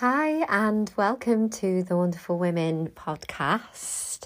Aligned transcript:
Hi, 0.00 0.44
and 0.48 0.92
welcome 0.96 1.48
to 1.58 1.82
the 1.82 1.96
Wonderful 1.96 2.38
Women 2.38 2.90
podcast. 2.90 4.22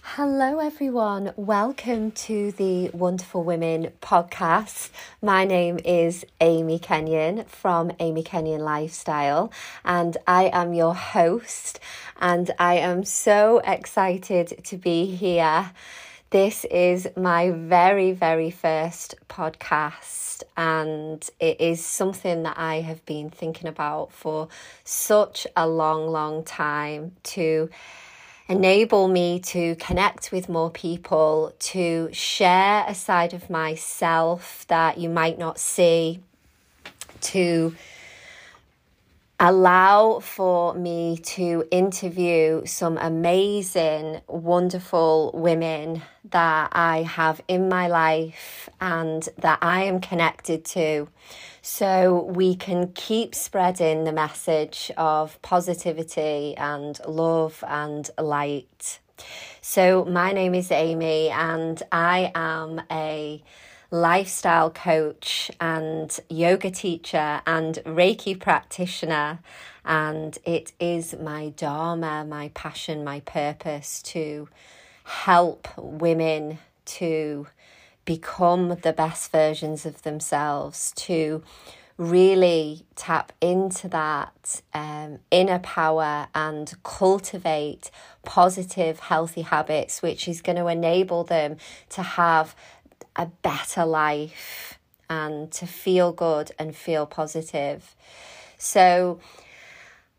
Hello, 0.00 0.60
everyone. 0.60 1.34
Welcome 1.36 2.12
to 2.12 2.50
the 2.52 2.88
Wonderful 2.94 3.44
Women 3.44 3.92
podcast. 4.00 4.88
My 5.20 5.44
name 5.44 5.78
is 5.84 6.24
Amy 6.40 6.78
Kenyon 6.78 7.44
from 7.44 7.92
Amy 8.00 8.22
Kenyon 8.22 8.62
Lifestyle, 8.62 9.52
and 9.84 10.16
I 10.26 10.44
am 10.54 10.72
your 10.72 10.94
host. 10.94 11.78
And 12.18 12.50
I 12.58 12.76
am 12.76 13.04
so 13.04 13.58
excited 13.58 14.64
to 14.64 14.78
be 14.78 15.04
here. 15.04 15.72
This 16.30 16.66
is 16.66 17.08
my 17.16 17.52
very, 17.52 18.12
very 18.12 18.50
first 18.50 19.14
podcast 19.30 20.42
and 20.58 21.26
it 21.40 21.58
is 21.58 21.82
something 21.82 22.42
that 22.42 22.58
I 22.58 22.82
have 22.82 23.02
been 23.06 23.30
thinking 23.30 23.66
about 23.66 24.12
for 24.12 24.48
such 24.84 25.46
a 25.56 25.66
long, 25.66 26.08
long 26.08 26.44
time 26.44 27.12
to 27.22 27.70
enable 28.46 29.08
me 29.08 29.40
to 29.40 29.74
connect 29.76 30.30
with 30.30 30.50
more 30.50 30.70
people, 30.70 31.54
to 31.60 32.10
share 32.12 32.84
a 32.86 32.94
side 32.94 33.32
of 33.32 33.48
myself 33.48 34.66
that 34.68 34.98
you 34.98 35.08
might 35.08 35.38
not 35.38 35.58
see, 35.58 36.20
to 37.22 37.74
allow 39.40 40.18
for 40.18 40.74
me 40.74 41.16
to 41.18 41.64
interview 41.70 42.64
some 42.66 42.98
amazing, 42.98 44.20
wonderful 44.26 45.30
women 45.32 46.02
that 46.30 46.70
I 46.72 47.02
have 47.02 47.40
in 47.46 47.68
my 47.68 47.86
life 47.86 48.68
and 48.80 49.28
that 49.38 49.58
I 49.62 49.84
am 49.84 50.00
connected 50.00 50.64
to. 50.66 51.08
So 51.62 52.24
we 52.24 52.56
can 52.56 52.92
keep 52.94 53.34
spreading 53.34 54.04
the 54.04 54.12
message 54.12 54.90
of 54.96 55.40
positivity 55.42 56.56
and 56.56 56.98
love 57.06 57.62
and 57.66 58.10
light. 58.18 58.98
So, 59.60 60.04
my 60.04 60.30
name 60.30 60.54
is 60.54 60.70
Amy, 60.70 61.28
and 61.28 61.82
I 61.90 62.30
am 62.36 62.80
a 62.88 63.42
lifestyle 63.90 64.70
coach 64.70 65.50
and 65.60 66.20
yoga 66.28 66.70
teacher 66.70 67.40
and 67.46 67.76
Reiki 67.84 68.38
practitioner. 68.38 69.40
And 69.84 70.36
it 70.44 70.72
is 70.78 71.16
my 71.18 71.50
Dharma, 71.56 72.24
my 72.24 72.50
passion, 72.54 73.02
my 73.04 73.20
purpose 73.20 74.02
to 74.02 74.48
help 75.04 75.68
women 75.78 76.58
to 76.84 77.46
become 78.04 78.76
the 78.82 78.92
best 78.92 79.32
versions 79.32 79.86
of 79.86 80.02
themselves, 80.02 80.92
to 80.96 81.42
really 81.98 82.86
tap 82.94 83.32
into 83.40 83.88
that 83.88 84.62
um, 84.72 85.18
inner 85.32 85.58
power 85.58 86.28
and 86.32 86.72
cultivate 86.84 87.90
positive, 88.24 89.00
healthy 89.00 89.42
habits, 89.42 90.00
which 90.00 90.28
is 90.28 90.40
going 90.40 90.56
to 90.56 90.68
enable 90.68 91.24
them 91.24 91.56
to 91.90 92.02
have 92.02 92.54
a 93.18 93.26
better 93.26 93.84
life 93.84 94.78
and 95.10 95.50
to 95.52 95.66
feel 95.66 96.12
good 96.12 96.52
and 96.58 96.74
feel 96.74 97.04
positive. 97.04 97.94
So, 98.56 99.20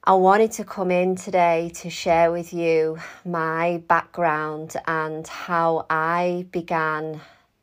I 0.03 0.13
wanted 0.13 0.53
to 0.53 0.63
come 0.63 0.91
in 0.91 1.15
today 1.15 1.71
to 1.75 1.89
share 1.89 2.31
with 2.31 2.53
you 2.53 2.97
my 3.25 3.83
background 3.87 4.75
and 4.87 5.27
how 5.27 5.85
I 5.89 6.47
began 6.51 7.21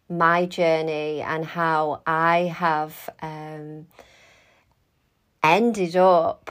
my 0.08 0.46
journey 0.46 1.22
and 1.22 1.44
how 1.44 2.02
I 2.06 2.52
have 2.54 3.10
um, 3.20 3.86
ended 5.42 5.96
up 5.96 6.50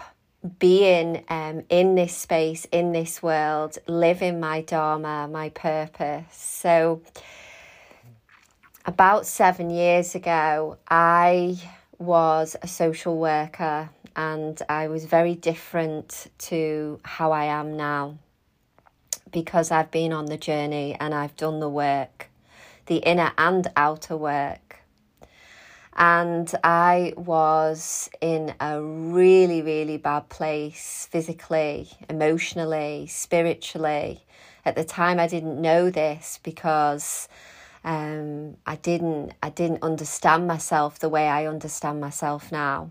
being 0.59 1.23
um, 1.29 1.63
in 1.69 1.95
this 1.95 2.15
space, 2.15 2.65
in 2.71 2.91
this 2.91 3.23
world, 3.23 3.77
living 3.87 4.39
my 4.39 4.61
Dharma, 4.61 5.27
my 5.27 5.49
purpose. 5.49 6.25
So, 6.31 7.01
about 8.85 9.25
seven 9.25 9.69
years 9.69 10.15
ago, 10.15 10.77
I 10.87 11.59
was 11.97 12.55
a 12.61 12.67
social 12.67 13.17
worker 13.17 13.89
and 14.15 14.61
I 14.69 14.87
was 14.87 15.05
very 15.05 15.35
different 15.35 16.27
to 16.37 16.99
how 17.03 17.31
I 17.31 17.45
am 17.45 17.75
now 17.75 18.17
because 19.31 19.71
I've 19.71 19.91
been 19.91 20.13
on 20.13 20.25
the 20.25 20.37
journey 20.37 20.95
and 20.99 21.13
I've 21.13 21.35
done 21.35 21.59
the 21.59 21.69
work, 21.69 22.29
the 22.85 22.97
inner 22.97 23.31
and 23.37 23.67
outer 23.75 24.15
work. 24.15 24.77
And 25.97 26.53
I 26.63 27.13
was 27.15 28.09
in 28.21 28.53
a 28.59 28.81
really, 28.81 29.61
really 29.61 29.97
bad 29.97 30.29
place 30.29 31.07
physically, 31.09 31.89
emotionally, 32.09 33.07
spiritually. 33.07 34.23
At 34.63 34.75
the 34.75 34.83
time, 34.83 35.19
I 35.19 35.27
didn't 35.27 35.61
know 35.61 35.89
this 35.89 36.39
because 36.43 37.29
um, 37.85 38.57
I 38.65 38.75
didn't 38.75 39.33
I 39.41 39.49
didn't 39.49 39.83
understand 39.83 40.47
myself 40.47 40.99
the 40.99 41.07
way 41.07 41.27
I 41.27 41.45
understand 41.45 42.01
myself 42.01 42.51
now, 42.51 42.89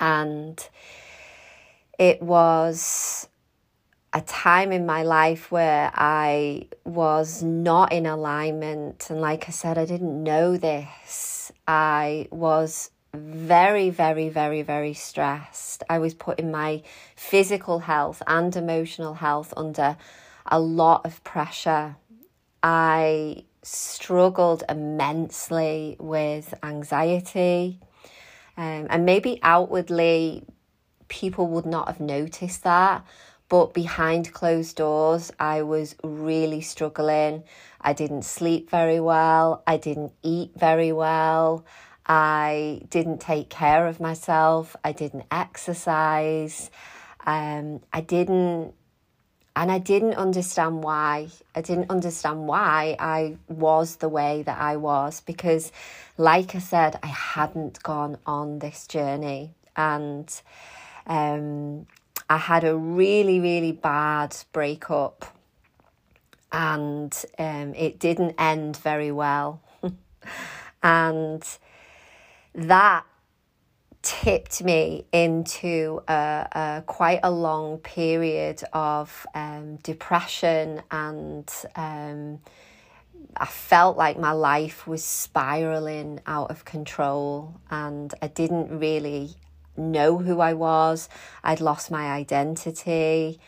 and 0.00 0.68
it 1.98 2.22
was 2.22 3.28
a 4.14 4.22
time 4.22 4.72
in 4.72 4.86
my 4.86 5.02
life 5.02 5.52
where 5.52 5.92
I 5.94 6.68
was 6.84 7.42
not 7.42 7.92
in 7.92 8.06
alignment, 8.06 9.10
and 9.10 9.20
like 9.20 9.46
I 9.46 9.52
said, 9.52 9.76
I 9.76 9.84
didn't 9.84 10.22
know 10.22 10.56
this. 10.56 11.52
I 11.68 12.28
was 12.30 12.90
very, 13.12 13.90
very, 13.90 14.30
very, 14.30 14.62
very 14.62 14.94
stressed. 14.94 15.82
I 15.90 15.98
was 15.98 16.14
putting 16.14 16.50
my 16.50 16.82
physical 17.14 17.80
health 17.80 18.22
and 18.26 18.56
emotional 18.56 19.14
health 19.14 19.52
under 19.54 19.98
a 20.46 20.58
lot 20.58 21.04
of 21.04 21.22
pressure. 21.24 21.96
I 22.62 23.44
struggled 23.66 24.62
immensely 24.68 25.96
with 25.98 26.54
anxiety. 26.62 27.80
Um, 28.56 28.86
and 28.88 29.04
maybe 29.04 29.38
outwardly, 29.42 30.44
people 31.08 31.46
would 31.48 31.66
not 31.66 31.88
have 31.88 32.00
noticed 32.00 32.64
that. 32.64 33.04
But 33.48 33.74
behind 33.74 34.32
closed 34.32 34.76
doors, 34.76 35.32
I 35.38 35.62
was 35.62 35.94
really 36.02 36.60
struggling. 36.60 37.44
I 37.80 37.92
didn't 37.92 38.22
sleep 38.22 38.70
very 38.70 38.98
well. 38.98 39.62
I 39.66 39.76
didn't 39.76 40.12
eat 40.22 40.52
very 40.56 40.92
well. 40.92 41.64
I 42.04 42.82
didn't 42.88 43.20
take 43.20 43.48
care 43.48 43.86
of 43.86 44.00
myself. 44.00 44.74
I 44.82 44.92
didn't 44.92 45.26
exercise. 45.30 46.70
Um, 47.24 47.80
I 47.92 48.00
didn't 48.00 48.74
and 49.56 49.72
I 49.72 49.78
didn't 49.78 50.14
understand 50.14 50.84
why. 50.84 51.28
I 51.54 51.62
didn't 51.62 51.90
understand 51.90 52.46
why 52.46 52.94
I 52.98 53.38
was 53.48 53.96
the 53.96 54.08
way 54.08 54.42
that 54.42 54.60
I 54.60 54.76
was 54.76 55.22
because, 55.22 55.72
like 56.18 56.54
I 56.54 56.58
said, 56.58 56.98
I 57.02 57.06
hadn't 57.06 57.82
gone 57.82 58.18
on 58.26 58.58
this 58.58 58.86
journey. 58.86 59.54
And 59.74 60.30
um, 61.06 61.86
I 62.28 62.36
had 62.36 62.64
a 62.64 62.76
really, 62.76 63.40
really 63.40 63.72
bad 63.72 64.36
breakup. 64.52 65.24
And 66.52 67.24
um, 67.38 67.74
it 67.74 67.98
didn't 67.98 68.34
end 68.38 68.76
very 68.76 69.10
well. 69.10 69.62
and 70.82 71.42
that 72.54 73.06
tipped 74.06 74.62
me 74.62 75.04
into 75.10 76.00
a, 76.06 76.46
a, 76.52 76.84
quite 76.86 77.18
a 77.24 77.30
long 77.30 77.78
period 77.78 78.62
of 78.72 79.26
um, 79.34 79.76
depression 79.82 80.80
and 80.92 81.52
um, 81.74 82.38
I 83.36 83.46
felt 83.46 83.96
like 83.96 84.16
my 84.16 84.30
life 84.30 84.86
was 84.86 85.02
spiraling 85.02 86.20
out 86.24 86.52
of 86.52 86.64
control 86.64 87.60
and 87.68 88.14
I 88.22 88.28
didn't 88.28 88.78
really 88.78 89.34
know 89.76 90.18
who 90.18 90.38
I 90.38 90.52
was. 90.52 91.08
I'd 91.42 91.60
lost 91.60 91.90
my 91.90 92.06
identity. 92.12 93.40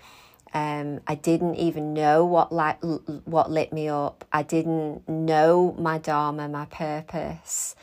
Um, 0.52 1.02
I 1.06 1.14
didn't 1.14 1.54
even 1.54 1.94
know 1.94 2.25
what 2.25 2.50
light, 2.50 2.78
what 3.26 3.49
lit 3.49 3.72
me 3.72 3.88
up. 3.88 4.25
I 4.32 4.43
didn't 4.43 5.08
know 5.08 5.76
my 5.78 5.99
dharma, 5.99 6.49
my 6.49 6.64
purpose. 6.64 7.76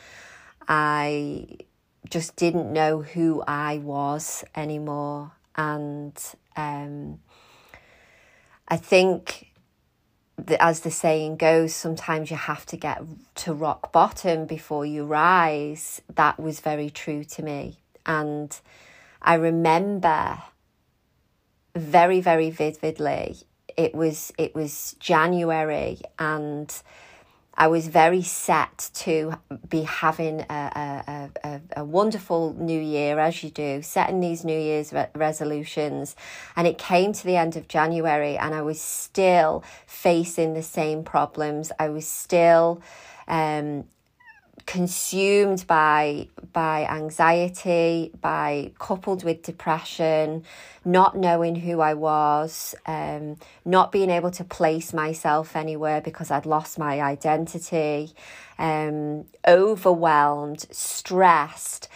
I 0.68 1.60
just 2.10 2.36
didn't 2.36 2.72
know 2.72 3.02
who 3.02 3.44
I 3.48 3.80
was 3.80 4.44
anymore. 4.56 5.31
And 5.56 6.18
um, 6.56 7.19
I 8.68 8.78
think 8.78 9.52
that, 10.38 10.62
as 10.62 10.81
the 10.81 10.92
saying 10.92 11.38
goes, 11.38 11.74
sometimes 11.74 12.30
you 12.30 12.38
have 12.38 12.66
to 12.68 12.78
get 12.78 13.02
to 13.36 13.54
rock 13.54 13.92
bottom 13.92 14.46
before 14.46 14.86
you 14.86 15.06
rise. 15.06 16.02
That 16.13 16.40
was 16.40 16.60
very 16.60 16.90
true 16.90 17.24
to 17.24 17.44
me. 17.44 17.80
And 18.06 18.57
I 19.22 19.36
remember 19.36 20.38
very, 21.75 22.22
very 22.22 22.50
vividly. 22.50 23.38
It 23.75 23.94
was 23.94 24.31
it 24.38 24.56
was 24.56 24.96
January 25.00 26.00
and 26.18 26.74
I 27.57 27.68
was 27.68 27.88
very 27.88 28.22
set 28.22 28.90
to 28.96 29.36
be 29.69 29.84
having 29.84 30.42
a, 30.42 31.31
a, 31.44 31.48
a, 31.48 31.62
a, 31.78 31.86
wonderful 31.86 32.54
new 32.60 32.80
year, 32.80 33.18
as 33.18 33.44
you 33.44 33.50
do, 33.50 33.81
setting 33.81 34.19
these 34.19 34.44
New 34.44 34.60
Year's 34.60 34.92
re- 34.92 35.07
resolutions. 35.16 36.18
And 36.57 36.68
it 36.68 36.78
came 36.78 37.13
to 37.13 37.24
the 37.24 37.38
end 37.38 37.56
of 37.56 37.69
January, 37.69 38.38
and 38.38 38.54
I 38.54 38.62
was 38.62 38.81
still 38.81 39.63
facing 39.88 40.54
the 40.54 40.63
same 40.63 41.04
problems. 41.04 41.72
I 41.80 41.90
was 41.90 42.06
still 42.06 42.81
um, 43.28 43.86
consumed 44.66 45.66
by 45.68 46.28
by 46.54 46.86
anxiety, 46.86 48.12
by 48.22 48.72
coupled 48.80 49.24
with 49.24 49.44
depression, 49.44 50.44
not 50.84 51.18
knowing 51.18 51.56
who 51.56 51.82
I 51.82 51.94
was, 51.94 52.76
um, 52.86 53.38
not 53.64 53.92
being 53.92 54.10
able 54.10 54.32
to 54.32 54.44
place 54.44 54.94
myself 54.94 55.56
anywhere 55.56 56.02
because 56.02 56.32
I'd 56.32 56.46
lost 56.46 56.80
my 56.80 57.02
identity, 57.02 58.14
um, 58.58 59.26
overwhelmed, 59.48 60.66
stressed, 60.72 61.88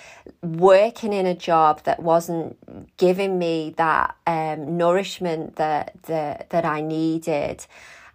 working 0.44 1.14
in 1.14 1.26
a 1.26 1.36
job 1.36 1.84
that 1.84 2.02
wasn't 2.02 2.58
giving 2.98 3.40
me 3.40 3.74
that 3.78 4.16
um, 4.28 4.78
nourishment 4.78 5.56
that, 5.56 5.94
that 6.04 6.50
that 6.52 6.66
I 6.66 6.82
needed, 6.82 7.66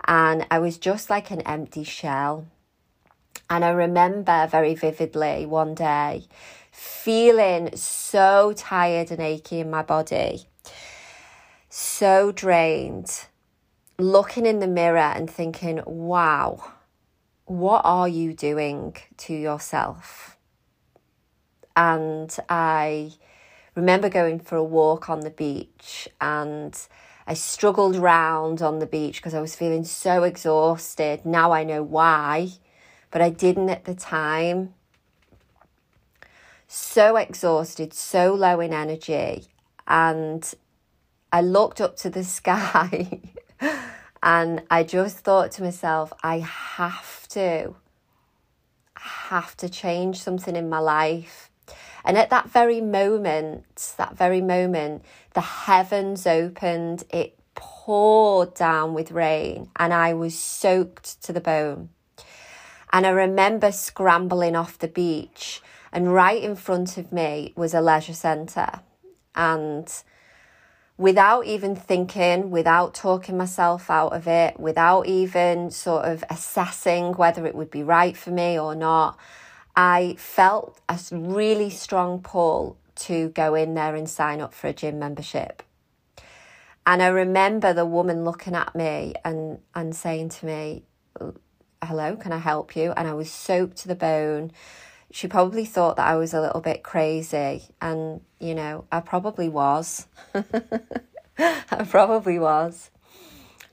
and 0.06 0.47
I 0.51 0.59
was 0.59 0.79
just 0.79 1.11
like 1.11 1.31
an 1.31 1.41
empty 1.43 1.85
shell. 1.85 2.47
And 3.55 3.65
I 3.65 3.71
remember 3.71 4.49
very 4.49 4.75
vividly 4.75 5.47
one 5.47 5.77
day 5.77 6.27
feeling 6.73 7.71
so 7.77 8.53
tired 8.53 9.12
and 9.12 9.21
achy 9.21 9.61
in 9.61 9.71
my 9.71 9.81
body, 9.81 10.49
so 11.69 12.33
drained, 12.33 13.27
looking 13.97 14.45
in 14.45 14.59
the 14.59 14.67
mirror 14.67 14.99
and 14.99 15.31
thinking, 15.31 15.81
wow, 15.87 16.73
what 17.45 17.83
are 17.85 18.09
you 18.09 18.35
doing 18.35 18.97
to 19.19 19.33
yourself? 19.33 20.37
And 21.77 22.37
I 22.49 23.12
remember 23.77 24.09
going 24.09 24.41
for 24.41 24.56
a 24.56 24.65
walk 24.65 25.09
on 25.09 25.21
the 25.21 25.31
beach 25.31 26.09
and 26.21 26.77
I 27.25 27.35
struggled 27.35 27.95
round 27.95 28.62
on 28.62 28.81
the 28.81 28.87
beach 28.87 29.19
because 29.19 29.33
I 29.33 29.41
was 29.41 29.55
feeling 29.55 29.85
so 29.85 30.25
exhausted. 30.25 31.25
Now 31.25 31.53
I 31.53 31.62
know 31.62 31.85
why 31.85 32.55
but 33.14 33.22
I 33.22 33.31
didn't 33.31 33.70
at 33.70 33.84
the 33.84 33.94
time. 33.94 34.75
So 36.66 37.14
exhausted, 37.14 37.94
so 37.94 38.34
low 38.34 38.58
in 38.58 38.72
energy. 38.72 39.46
And 39.87 40.52
I 41.32 41.40
looked 41.40 41.81
up 41.81 41.96
to 41.99 42.11
the 42.11 42.25
sky 42.40 43.20
and 44.20 44.62
I 44.69 44.82
just 44.82 45.19
thought 45.19 45.52
to 45.52 45.62
myself, 45.62 46.12
I 46.25 46.40
have 46.40 47.28
to, 47.28 47.76
have 48.96 49.56
to 49.58 49.69
change 49.69 50.20
something 50.20 50.56
in 50.56 50.69
my 50.69 50.81
life. 50.81 51.52
And 52.05 52.19
at 52.19 52.31
that 52.31 52.50
very 52.50 52.81
moment, 52.81 53.94
that 53.96 54.17
very 54.17 54.40
moment, 54.40 55.05
the 55.34 55.40
heavens 55.40 56.26
opened, 56.26 57.05
it 57.10 57.38
poured 57.55 58.55
down 58.55 58.93
with 58.93 59.12
rain, 59.12 59.70
and 59.76 59.94
I 59.94 60.14
was 60.14 60.37
soaked 60.37 61.22
to 61.22 61.32
the 61.32 61.40
bone. 61.40 61.90
And 62.94 63.08
I 63.08 63.11
remember 63.11 63.73
scrambling 63.73 64.55
off 64.55 64.79
the 64.79 64.87
beach, 64.87 65.61
and 65.91 66.14
right 66.14 66.41
in 66.41 66.55
front 66.55 66.96
of 66.96 67.11
me 67.11 67.52
was 67.56 67.75
a 67.75 67.81
leisure 67.81 68.14
centre. 68.14 68.82
And 69.35 69.93
without 70.96 71.44
even 71.44 71.75
thinking, 71.75 72.52
without 72.52 72.94
talking 72.94 73.37
myself 73.37 73.91
out 73.91 74.12
of 74.12 74.29
it, 74.29 74.61
without 74.61 75.08
even 75.08 75.73
sort 75.73 76.05
of 76.05 76.23
assessing 76.31 77.14
whether 77.14 77.44
it 77.46 77.56
would 77.56 77.73
be 77.73 77.82
right 77.82 78.17
for 78.17 78.31
me 78.31 78.56
or 78.56 78.76
not, 78.76 79.19
I 79.75 80.14
felt 80.17 80.81
a 80.88 80.96
really 81.11 81.70
strong 81.70 82.20
pull 82.20 82.79
to 83.06 83.31
go 83.31 83.56
in 83.56 83.75
there 83.75 83.96
and 83.96 84.08
sign 84.08 84.41
up 84.41 84.55
for 84.55 84.69
a 84.69 84.73
gym 84.73 85.00
membership. 85.00 85.64
And 86.87 87.02
I 87.02 87.08
remember 87.08 87.73
the 87.73 87.87
woman 87.87 88.25
looking 88.25 88.55
at 88.55 88.76
me 88.76 89.14
and, 89.25 89.58
and 89.75 89.96
saying 89.96 90.29
to 90.29 90.46
me, 90.46 90.85
hello, 91.84 92.16
can 92.16 92.32
I 92.32 92.38
help 92.38 92.76
you? 92.76 92.92
And 92.96 93.06
I 93.08 93.14
was 93.14 93.31
soaked 93.31 93.78
to 93.78 93.88
the 93.88 93.94
bone. 93.94 94.52
She 95.10 95.28
probably 95.28 95.64
thought 95.64 95.96
that 95.96 96.06
I 96.06 96.16
was 96.16 96.34
a 96.34 96.40
little 96.40 96.60
bit 96.60 96.82
crazy. 96.82 97.62
And, 97.81 98.20
you 98.40 98.54
know, 98.54 98.84
I 98.90 99.00
probably 99.00 99.48
was. 99.48 100.06
I 101.38 101.84
probably 101.88 102.38
was. 102.38 102.90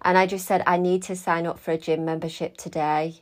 And 0.03 0.17
I 0.17 0.25
just 0.25 0.45
said, 0.45 0.63
I 0.65 0.77
need 0.77 1.03
to 1.03 1.15
sign 1.15 1.45
up 1.45 1.59
for 1.59 1.71
a 1.71 1.77
gym 1.77 2.05
membership 2.05 2.57
today. 2.57 3.21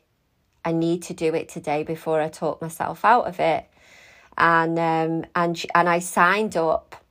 I 0.63 0.71
need 0.71 1.03
to 1.03 1.13
do 1.13 1.33
it 1.33 1.49
today 1.49 1.83
before 1.83 2.21
I 2.21 2.29
talk 2.29 2.61
myself 2.61 3.03
out 3.03 3.27
of 3.27 3.39
it. 3.39 3.65
And 4.37 4.79
um, 4.79 5.25
and 5.35 5.65
and 5.75 5.89
I 5.89 5.99
signed 5.99 6.55
up 6.55 7.03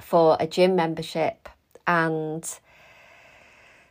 for 0.00 0.36
a 0.40 0.46
gym 0.46 0.74
membership, 0.74 1.50
and 1.86 2.42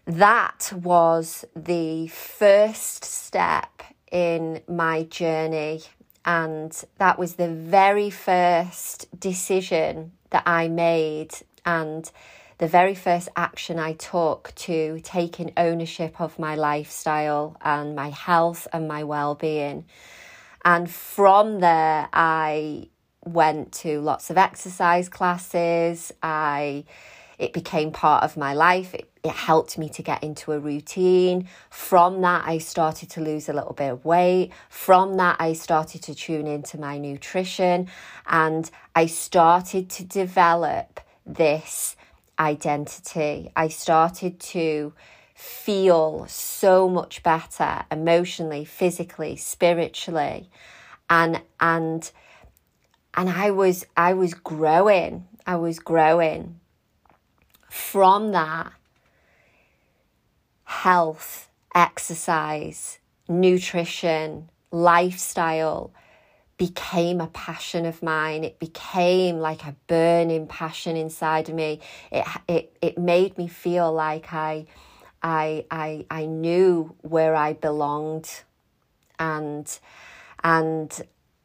that 0.10 0.72
was 0.74 1.46
the 1.56 2.08
first 2.08 3.06
step 3.06 3.84
in 4.12 4.62
my 4.68 5.04
journey. 5.04 5.84
And 6.26 6.72
that 6.98 7.20
was 7.20 7.36
the 7.36 7.48
very 7.48 8.10
first 8.10 9.08
decision 9.20 10.14
that 10.32 10.44
I 10.48 10.68
made 10.68 11.34
and 11.64 12.10
the 12.58 12.68
very 12.68 12.96
first 12.96 13.30
action 13.36 13.78
I 13.78 13.94
took 13.94 14.52
to 14.56 15.00
taking 15.04 15.54
ownership 15.56 16.20
of 16.20 16.40
my 16.40 16.56
lifestyle 16.56 17.56
and 17.62 17.96
my 17.96 18.10
health 18.10 18.68
and 18.74 18.88
my 18.88 19.04
well 19.04 19.36
being. 19.36 19.86
And 20.66 20.90
from 20.90 21.60
there, 21.60 22.10
I 22.12 22.90
went 23.24 23.74
to 23.74 24.02
lots 24.02 24.32
of 24.32 24.38
exercise 24.38 25.08
classes. 25.08 26.12
I 26.24 26.86
it 27.40 27.54
became 27.54 27.92
part 27.92 28.24
of 28.24 28.36
my 28.36 28.54
life. 28.54 28.94
It, 28.94 29.10
it 29.24 29.32
helped 29.32 29.78
me 29.78 29.88
to 29.90 30.04
get 30.04 30.24
into 30.24 30.52
a 30.52 30.60
routine. 30.60 31.48
From 31.70 32.22
that, 32.22 32.44
I 32.46 32.58
started 32.58 33.10
to 33.12 33.22
lose 33.22 33.48
a 33.48 33.54
little 33.54 33.74
bit 33.74 33.92
of 33.92 34.04
weight. 34.04 34.52
From 34.70 35.16
that, 35.16 35.38
I 35.40 35.54
started 35.54 36.04
to 36.04 36.14
tune 36.14 36.48
into 36.48 36.78
my 36.78 36.98
nutrition 36.98 37.88
and 38.28 38.70
I 38.94 39.06
started 39.06 39.90
to 39.92 40.04
develop 40.04 41.00
this 41.26 41.96
identity. 42.38 43.52
I 43.56 43.70
started 43.70 44.40
to 44.42 44.94
feel 45.34 46.26
so 46.28 46.90
much 46.90 47.24
better 47.24 47.86
emotionally, 47.90 48.66
physically, 48.66 49.38
spiritually. 49.38 50.50
And 51.10 51.42
and 51.62 52.12
and 53.14 53.30
I 53.30 53.52
was 53.52 53.86
I 53.96 54.14
was 54.14 54.34
growing. 54.34 55.26
I 55.48 55.56
was 55.56 55.80
growing 55.80 56.59
from 57.70 58.32
that, 58.32 58.72
health, 60.64 61.50
exercise, 61.74 63.00
nutrition, 63.28 64.50
lifestyle 64.72 65.92
became 66.58 67.22
a 67.22 67.28
passion 67.28 67.86
of 67.86 68.04
mine. 68.04 68.44
It 68.44 68.60
became 68.60 69.40
like 69.40 69.64
a 69.66 69.76
burning 69.88 70.46
passion 70.46 70.98
inside 70.98 71.50
of 71.50 71.56
me. 71.56 71.80
It 72.12 72.26
it 72.48 72.78
it 72.82 72.98
made 72.98 73.38
me 73.38 73.48
feel 73.48 73.92
like 73.94 74.34
I 74.34 74.66
I 75.24 75.66
I 75.72 76.06
I 76.12 76.26
knew 76.26 76.96
where 77.02 77.34
I 77.34 77.54
belonged 77.54 78.30
and 79.18 79.80
and 80.44 81.02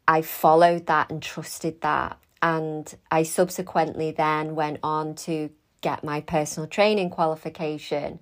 I 0.07 0.21
followed 0.21 0.85
that 0.87 1.09
and 1.09 1.21
trusted 1.23 1.81
that. 1.81 2.19
And 2.41 2.93
I 3.09 3.23
subsequently 3.23 4.11
then 4.11 4.55
went 4.55 4.79
on 4.83 5.15
to 5.15 5.49
get 5.85 6.03
my 6.03 6.19
personal 6.19 6.67
training 6.67 7.11
qualification. 7.11 8.19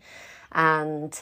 And 0.52 1.14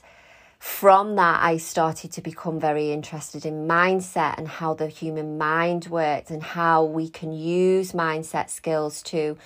from 0.57 1.15
that, 1.15 1.37
I 1.43 1.57
started 1.57 2.11
to 2.13 2.21
become 2.21 2.59
very 2.59 2.91
interested 2.91 3.45
in 3.45 3.67
mindset 3.67 4.33
and 4.39 4.47
how 4.47 4.73
the 4.73 4.87
human 4.87 5.37
mind 5.37 5.85
works 5.87 6.31
and 6.31 6.41
how 6.41 6.83
we 6.83 7.09
can 7.09 7.31
use 7.31 7.91
mindset 7.93 8.49
skills 8.49 9.03
to 9.03 9.37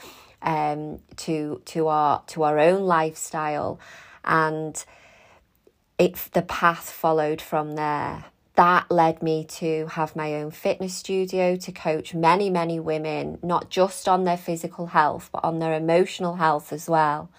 um, 0.41 0.99
to 1.17 1.61
to 1.73 1.87
our 1.87 2.21
to 2.27 2.43
our 2.43 2.59
own 2.59 2.81
lifestyle, 2.83 3.79
and 4.23 4.75
it 5.97 6.15
the 6.33 6.43
path 6.43 6.89
followed 6.91 7.41
from 7.41 7.75
there 7.75 8.25
that 8.55 8.89
led 8.89 9.21
me 9.21 9.43
to 9.43 9.87
have 9.87 10.15
my 10.15 10.35
own 10.35 10.51
fitness 10.51 10.95
studio 10.95 11.55
to 11.57 11.71
coach 11.71 12.13
many, 12.13 12.49
many 12.49 12.79
women, 12.79 13.37
not 13.43 13.69
just 13.69 14.07
on 14.07 14.23
their 14.23 14.37
physical 14.37 14.87
health, 14.87 15.29
but 15.31 15.43
on 15.43 15.59
their 15.59 15.73
emotional 15.73 16.35
health 16.35 16.71
as 16.71 16.89
well. 16.89 17.29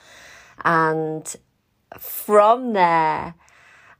And 0.65 1.35
from 1.99 2.73
there, 2.75 3.35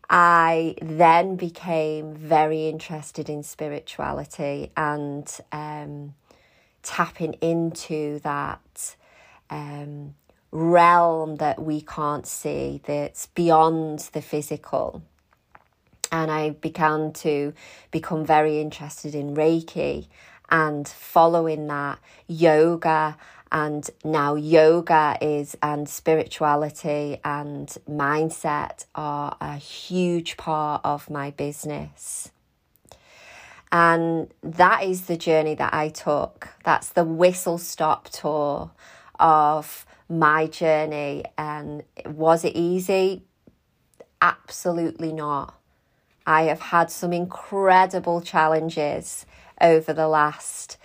I 0.09 0.77
then 0.81 1.37
became 1.37 2.15
very 2.15 2.69
interested 2.69 3.29
in 3.29 3.43
spirituality 3.43 4.71
and 4.77 5.29
um, 5.53 6.15
tapping 6.83 7.35
into 7.35 8.21
that 8.21 8.97
um, 9.51 10.15
realm 10.53 11.37
that 11.37 11.61
we 11.61 11.81
can't 11.81 12.27
see, 12.27 12.81
that's 12.85 13.27
beyond 13.27 13.99
the 14.13 14.23
physical 14.23 15.03
and 16.11 16.31
I 16.31 16.51
began 16.51 17.13
to 17.15 17.53
become 17.91 18.25
very 18.25 18.61
interested 18.61 19.15
in 19.15 19.35
Reiki 19.35 20.09
and 20.51 20.87
following 20.87 21.67
that 21.69 21.99
yoga. 22.27 23.17
And 23.53 23.89
now 24.05 24.35
yoga 24.35 25.17
is 25.21 25.57
and 25.63 25.89
spirituality 25.89 27.21
and 27.25 27.69
mindset 27.89 28.87
are 28.95 29.37
a 29.41 29.57
huge 29.57 30.37
part 30.37 30.81
of 30.85 31.09
my 31.09 31.31
business. 31.31 32.31
And 33.71 34.33
that 34.43 34.85
is 34.85 35.07
the 35.07 35.17
journey 35.17 35.55
that 35.55 35.75
I 35.75 35.89
took. 35.89 36.49
That's 36.65 36.89
the 36.89 37.05
whistle 37.05 37.59
stop 37.59 38.09
tour 38.09 38.71
of 39.19 39.87
my 40.09 40.47
journey. 40.47 41.25
And 41.39 41.83
was 42.05 42.45
it 42.45 42.57
easy? 42.57 43.25
Absolutely 44.21 45.13
not 45.13 45.55
I 46.27 46.43
have 46.45 46.61
had 46.61 46.91
some 46.91 47.13
incredible 47.13 48.21
challenges 48.21 49.27
over 49.61 49.93
the 49.93 50.09
last 50.09 50.77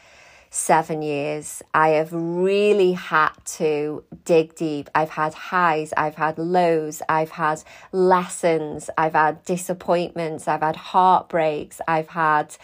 seven 0.51 1.01
years. 1.01 1.63
I 1.73 1.89
have 1.89 2.09
really 2.11 2.91
had 2.91 3.31
to 3.57 4.03
dig 4.25 4.53
deep. 4.55 4.89
I've 4.93 5.11
had 5.11 5.33
highs, 5.33 5.93
I've 5.95 6.15
had 6.15 6.37
lows, 6.37 7.01
I've 7.07 7.31
had 7.31 7.63
lessons, 7.93 8.89
I've 8.97 9.13
had 9.13 9.43
disappointments, 9.45 10.47
I've 10.49 10.61
had 10.61 10.75
heartbreaks, 10.75 11.79
I've 11.87 12.09
had 12.09 12.55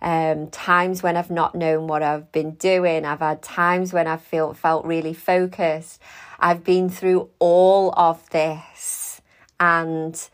um, 0.00 0.48
times 0.48 1.02
when 1.02 1.16
I've 1.16 1.30
not 1.30 1.54
known 1.54 1.86
what 1.86 2.02
I've 2.02 2.32
been 2.32 2.52
doing. 2.52 3.04
I've 3.04 3.20
had 3.20 3.42
times 3.42 3.92
when 3.92 4.06
I've 4.06 4.22
felt 4.22 4.56
felt 4.56 4.84
really 4.84 5.14
focused. 5.14 6.00
I've 6.40 6.64
been 6.64 6.88
through 6.88 7.28
all 7.38 7.92
of 7.96 8.28
this 8.30 9.20
and 9.60 10.28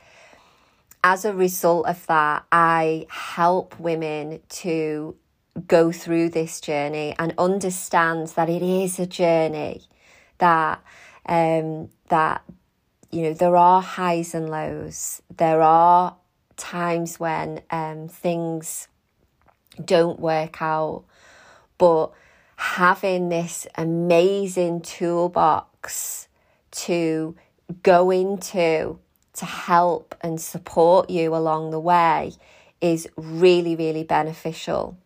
as 1.02 1.24
a 1.24 1.34
result 1.34 1.86
of 1.86 2.06
that, 2.06 2.44
I 2.52 3.06
help 3.08 3.78
women 3.80 4.40
to 4.48 5.16
go 5.66 5.92
through 5.92 6.30
this 6.30 6.60
journey 6.60 7.14
and 7.18 7.34
understand 7.38 8.28
that 8.28 8.48
it 8.48 8.62
is 8.62 8.98
a 8.98 9.06
journey 9.06 9.82
that 10.38 10.82
um 11.26 11.88
that 12.08 12.42
you 13.10 13.22
know 13.22 13.34
there 13.34 13.56
are 13.56 13.82
highs 13.82 14.34
and 14.34 14.48
lows. 14.48 15.22
There 15.34 15.62
are 15.62 16.16
times 16.56 17.18
when 17.18 17.62
um 17.70 18.08
things 18.08 18.88
don't 19.84 20.20
work 20.20 20.60
out. 20.62 21.04
But 21.78 22.12
having 22.56 23.30
this 23.30 23.66
amazing 23.76 24.82
toolbox 24.82 26.28
to 26.72 27.34
go 27.82 28.10
into 28.10 28.98
to 29.40 29.46
help 29.46 30.14
and 30.20 30.40
support 30.40 31.10
you 31.10 31.34
along 31.34 31.70
the 31.70 31.80
way 31.80 32.32
is 32.80 33.08
really, 33.16 33.74
really 33.74 34.04
beneficial. 34.04 34.96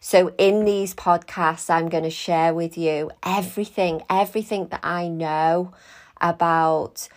So, 0.00 0.32
in 0.38 0.64
these 0.64 0.94
podcasts, 0.94 1.70
I'm 1.70 1.88
going 1.88 2.04
to 2.04 2.10
share 2.10 2.52
with 2.52 2.76
you 2.76 3.10
everything, 3.24 4.02
everything 4.10 4.68
that 4.68 4.80
I 4.84 5.08
know 5.08 5.72
about 6.20 7.08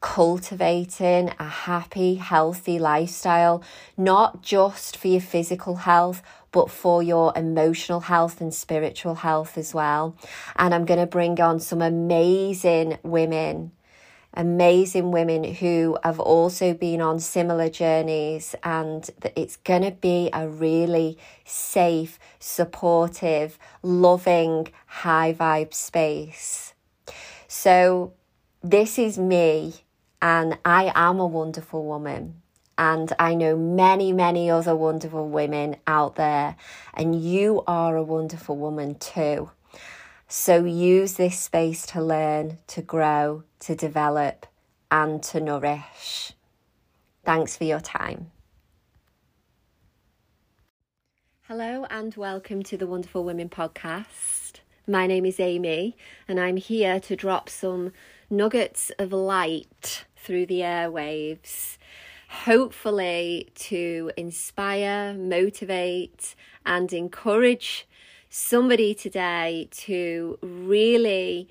cultivating 0.00 1.32
a 1.38 1.44
happy, 1.44 2.16
healthy 2.16 2.78
lifestyle, 2.78 3.62
not 3.96 4.42
just 4.42 4.96
for 4.96 5.08
your 5.08 5.20
physical 5.20 5.76
health, 5.76 6.22
but 6.50 6.70
for 6.70 7.02
your 7.02 7.32
emotional 7.36 8.00
health 8.00 8.40
and 8.40 8.52
spiritual 8.52 9.16
health 9.16 9.56
as 9.56 9.72
well. 9.74 10.16
And 10.56 10.74
I'm 10.74 10.84
going 10.84 11.00
to 11.00 11.06
bring 11.06 11.40
on 11.40 11.60
some 11.60 11.82
amazing 11.82 12.98
women 13.02 13.72
amazing 14.34 15.10
women 15.10 15.44
who 15.44 15.98
have 16.04 16.18
also 16.18 16.74
been 16.74 17.00
on 17.00 17.20
similar 17.20 17.68
journeys, 17.68 18.54
and 18.62 19.08
that 19.20 19.32
it's 19.36 19.56
going 19.56 19.82
to 19.82 19.90
be 19.90 20.30
a 20.32 20.48
really 20.48 21.18
safe, 21.44 22.18
supportive, 22.38 23.58
loving, 23.82 24.68
high 24.86 25.32
vibe 25.32 25.74
space. 25.74 26.74
So, 27.48 28.14
this 28.62 28.98
is 28.98 29.18
me, 29.18 29.74
and 30.20 30.58
I 30.64 30.92
am 30.94 31.18
a 31.18 31.26
wonderful 31.26 31.84
woman. 31.84 32.42
And 32.78 33.12
I 33.18 33.34
know 33.34 33.56
many, 33.56 34.12
many 34.12 34.50
other 34.50 34.74
wonderful 34.74 35.28
women 35.28 35.76
out 35.86 36.16
there, 36.16 36.56
and 36.94 37.20
you 37.20 37.62
are 37.66 37.96
a 37.96 38.02
wonderful 38.02 38.56
woman 38.56 38.94
too. 38.94 39.50
So 40.34 40.64
use 40.64 41.12
this 41.12 41.38
space 41.38 41.84
to 41.88 42.00
learn, 42.00 42.56
to 42.68 42.80
grow, 42.80 43.44
to 43.60 43.74
develop, 43.74 44.46
and 44.90 45.22
to 45.24 45.40
nourish. 45.40 46.32
Thanks 47.22 47.54
for 47.54 47.64
your 47.64 47.80
time. 47.80 48.30
Hello, 51.42 51.84
and 51.90 52.14
welcome 52.16 52.62
to 52.62 52.78
the 52.78 52.86
Wonderful 52.86 53.24
Women 53.24 53.50
podcast. 53.50 54.60
My 54.86 55.06
name 55.06 55.26
is 55.26 55.38
Amy, 55.38 55.98
and 56.26 56.40
I'm 56.40 56.56
here 56.56 56.98
to 57.00 57.14
drop 57.14 57.50
some 57.50 57.92
nuggets 58.30 58.90
of 58.98 59.12
light 59.12 60.06
through 60.16 60.46
the 60.46 60.60
airwaves, 60.60 61.76
hopefully 62.30 63.50
to 63.56 64.10
inspire, 64.16 65.12
motivate, 65.12 66.34
and 66.64 66.90
encourage 66.90 67.86
somebody 68.34 68.94
today 68.94 69.68
to 69.70 70.38
really 70.40 71.46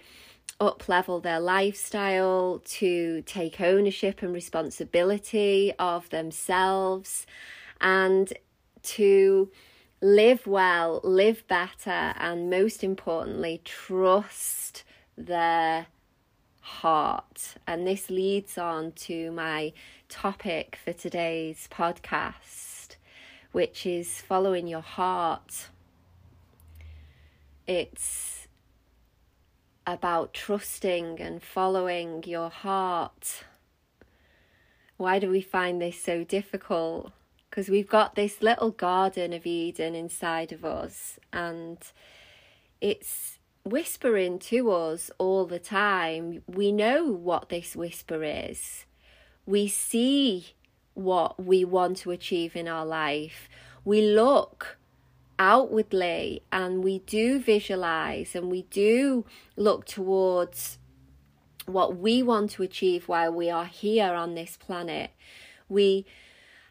up 0.59 0.89
level 0.89 1.19
their 1.19 1.39
lifestyle, 1.39 2.59
to 2.65 3.21
take 3.27 3.61
ownership 3.61 4.23
and 4.23 4.33
responsibility 4.33 5.71
of 5.77 6.09
themselves, 6.09 7.27
and 7.79 8.33
to 8.81 9.51
live 10.01 10.47
well, 10.47 11.00
live 11.03 11.47
better, 11.47 12.13
and 12.17 12.50
most 12.50 12.83
importantly, 12.83 13.61
trust 13.63 14.83
their 15.15 15.85
heart. 16.61 17.57
And 17.67 17.85
this 17.85 18.09
leads 18.09 18.57
on 18.57 18.93
to 18.93 19.31
my 19.31 19.71
topic 20.09 20.79
for 20.83 20.93
today's 20.93 21.67
podcast, 21.71 22.95
which 23.51 23.85
is 23.85 24.19
following 24.19 24.65
your 24.65 24.81
heart. 24.81 25.67
It's 27.68 28.48
about 29.86 30.34
trusting 30.34 31.20
and 31.20 31.41
following 31.41 32.24
your 32.25 32.50
heart. 32.50 33.44
Why 34.98 35.20
do 35.20 35.30
we 35.30 35.41
find 35.41 35.82
this 35.82 36.01
so 36.01 36.24
difficult? 36.24 37.12
Because 37.50 37.70
we've 37.70 37.89
got 37.89 38.15
this 38.15 38.41
little 38.41 38.72
garden 38.72 39.34
of 39.34 39.46
Eden 39.46 39.94
inside 39.94 40.51
of 40.51 40.63
us, 40.63 41.20
and 41.34 41.77
it's 42.80 43.39
whispering 43.63 44.39
to 44.39 44.72
us 44.72 45.12
all 45.18 45.46
the 45.46 45.60
time. 45.60 46.44
We 46.48 46.72
know 46.72 47.06
what 47.06 47.50
this 47.50 47.75
whisper 47.75 48.24
is, 48.24 48.86
we 49.46 49.68
see 49.68 50.53
what 50.94 51.44
we 51.44 51.65
want 51.65 51.98
to 51.98 52.12
achieve 52.12 52.56
in 52.56 52.68
our 52.68 52.86
life. 52.86 53.50
We 53.84 54.01
look 54.01 54.77
outwardly 55.41 56.43
and 56.51 56.83
we 56.83 57.00
do 57.00 57.39
visualize 57.39 58.36
and 58.36 58.51
we 58.51 58.62
do 58.69 59.25
look 59.55 59.86
towards 59.86 60.77
what 61.65 61.98
we 61.98 62.21
want 62.21 62.51
to 62.51 62.62
achieve 62.62 63.07
while 63.07 63.33
we 63.33 63.50
are 63.50 63.65
here 63.65 64.13
on 64.13 64.36
this 64.36 64.55
planet, 64.55 65.10
we 65.67 66.05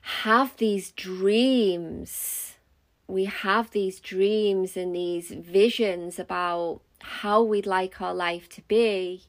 have 0.03 0.57
these 0.59 0.93
dreams. 0.93 2.55
We 3.09 3.25
have 3.25 3.73
these 3.73 3.99
dreams 3.99 4.77
and 4.77 4.95
these 4.95 5.31
visions 5.31 6.21
about 6.21 6.81
how 7.01 7.43
we'd 7.43 7.67
like 7.67 8.01
our 8.01 8.15
life 8.15 8.49
to 8.51 8.63
be. 8.63 9.25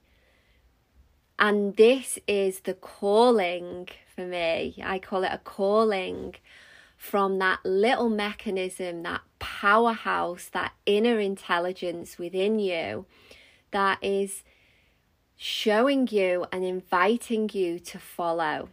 And 1.40 1.76
this 1.78 2.20
is 2.28 2.60
the 2.60 2.76
calling 2.76 3.90
for 4.16 4.22
me. 4.22 4.76
I 4.84 5.00
call 5.00 5.24
it 5.24 5.32
a 5.34 5.40
calling 5.40 6.36
from 7.02 7.40
that 7.40 7.58
little 7.66 8.10
mechanism, 8.10 9.02
that 9.02 9.22
powerhouse, 9.40 10.50
that 10.50 10.72
inner 10.86 11.20
intelligence 11.20 12.20
within 12.20 12.60
you 12.60 13.08
that 13.72 13.98
is 14.04 14.44
showing 15.36 16.08
you 16.12 16.46
and 16.52 16.64
inviting 16.64 17.50
you 17.54 17.80
to 17.80 17.98
follow. 17.98 18.70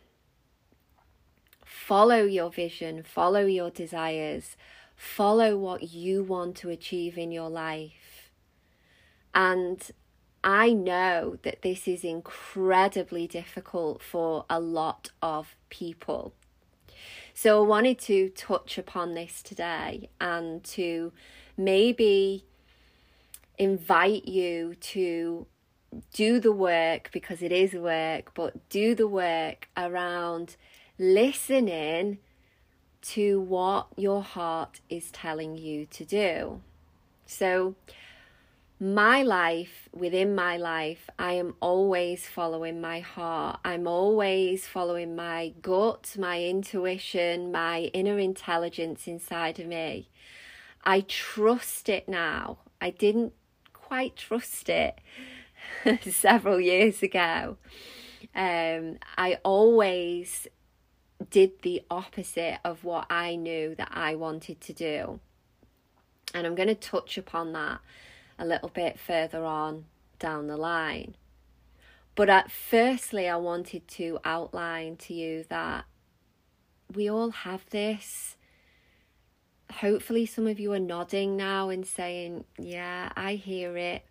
Follow 1.65 2.23
your 2.25 2.51
vision, 2.51 3.03
follow 3.03 3.47
your 3.47 3.71
desires, 3.71 4.59
follow 4.95 5.57
what 5.57 5.85
you 5.85 6.23
want 6.23 6.55
to 6.55 6.69
achieve 6.69 7.17
in 7.17 7.33
your 7.33 7.49
life. 7.49 8.31
And 9.35 9.91
I 10.45 10.75
know 10.75 11.39
that 11.45 11.63
this 11.63 11.89
is 11.89 12.05
incredibly 12.05 13.27
difficult 13.27 14.03
for 14.03 14.45
a 14.51 14.61
lot 14.61 15.13
of 15.23 15.57
people. 15.71 16.35
So 17.41 17.63
I 17.63 17.67
wanted 17.69 18.01
to 18.01 18.31
touch 18.31 18.79
upon 18.79 19.15
this 19.15 19.43
today 19.43 20.11
and 20.21 20.65
to 20.75 21.13
maybe 21.57 22.45
invite 23.57 24.27
you 24.27 24.75
to 24.81 25.47
do 26.13 26.41
the 26.41 26.51
work 26.51 27.11
because 27.13 27.41
it 27.41 27.53
is 27.53 27.75
work, 27.75 28.35
but 28.35 28.69
do 28.69 28.93
the 28.93 29.07
work 29.07 29.69
around 29.77 30.57
listening 30.99 32.19
to 33.03 33.41
what 33.41 33.87
your 33.97 34.25
heart 34.25 34.81
is 34.91 35.13
telling 35.13 35.57
you 35.57 35.87
to 35.93 36.05
do. 36.05 36.61
So, 37.25 37.77
my 38.81 39.23
life, 39.23 39.89
within 39.93 40.35
my 40.35 40.57
life, 40.57 41.11
I 41.19 41.33
am 41.33 41.55
always 41.61 42.29
following 42.29 42.81
my 42.81 43.01
heart. 43.01 43.59
I'm 43.65 43.89
always 43.89 44.69
following 44.69 45.17
my 45.17 45.53
gut, 45.61 46.15
my 46.17 46.45
intuition, 46.45 47.51
my 47.51 47.91
inner 47.93 48.21
intelligence 48.21 49.09
inside 49.09 49.59
of 49.59 49.67
me. 49.67 50.09
I 50.85 51.01
trust 51.01 51.89
it 51.89 52.09
now. 52.09 52.59
I 52.81 52.91
didn't 52.91 53.33
quite 53.73 54.15
trust 54.15 54.69
it 54.69 55.01
several 56.09 56.61
years 56.61 57.03
ago. 57.03 57.57
Um, 58.33 58.99
I 59.17 59.39
always 59.45 60.47
did 61.31 61.63
the 61.63 61.83
opposite 61.91 62.59
of 62.65 62.85
what 62.85 63.07
I 63.11 63.35
knew 63.35 63.75
that 63.75 63.91
I 63.91 64.15
wanted 64.15 64.61
to 64.61 64.73
do. 64.73 65.19
And 66.33 66.47
I'm 66.47 66.55
going 66.55 66.69
to 66.69 66.77
touch 66.77 67.19
upon 67.19 67.53
that 67.55 67.81
a 68.39 68.47
little 68.47 68.69
bit 68.69 68.99
further 68.99 69.45
on 69.45 69.87
down 70.19 70.47
the 70.47 70.57
line. 70.57 71.17
But 72.15 72.29
at 72.29 72.51
firstly, 72.51 73.29
I 73.29 73.37
wanted 73.37 73.87
to 73.89 74.19
outline 74.25 74.97
to 74.97 75.15
you 75.15 75.45
that 75.51 75.85
we 76.93 77.09
all 77.09 77.31
have 77.31 77.69
this. 77.71 78.37
Hopefully, 79.71 80.27
some 80.27 80.47
of 80.47 80.59
you 80.59 80.73
are 80.73 80.81
nodding 80.81 81.37
now 81.37 81.69
and 81.69 81.87
saying, 81.87 82.45
Yeah, 82.59 83.13
I 83.15 83.35
hear 83.35 83.77
it. 83.77 84.03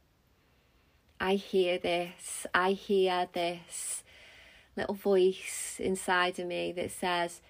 I 1.19 1.35
hear 1.35 1.77
this. 1.77 2.45
I 2.53 2.71
hear 2.71 3.27
this 3.33 4.03
little 4.77 4.95
voice 4.95 5.77
inside 5.79 6.39
of 6.39 6.47
me 6.47 6.71
that 6.73 6.91
says, 6.91 7.41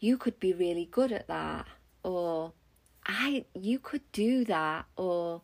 You 0.00 0.16
could 0.16 0.40
be 0.40 0.52
really 0.52 0.88
good 0.90 1.12
at 1.12 1.28
that. 1.28 1.66
Or, 2.02 2.54
I 3.06 3.44
you 3.54 3.78
could 3.78 4.10
do 4.12 4.44
that 4.46 4.86
or 4.96 5.42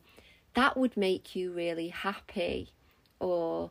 that 0.59 0.77
would 0.77 0.97
make 0.97 1.37
you 1.37 1.53
really 1.53 1.87
happy 1.87 2.73
or 3.21 3.71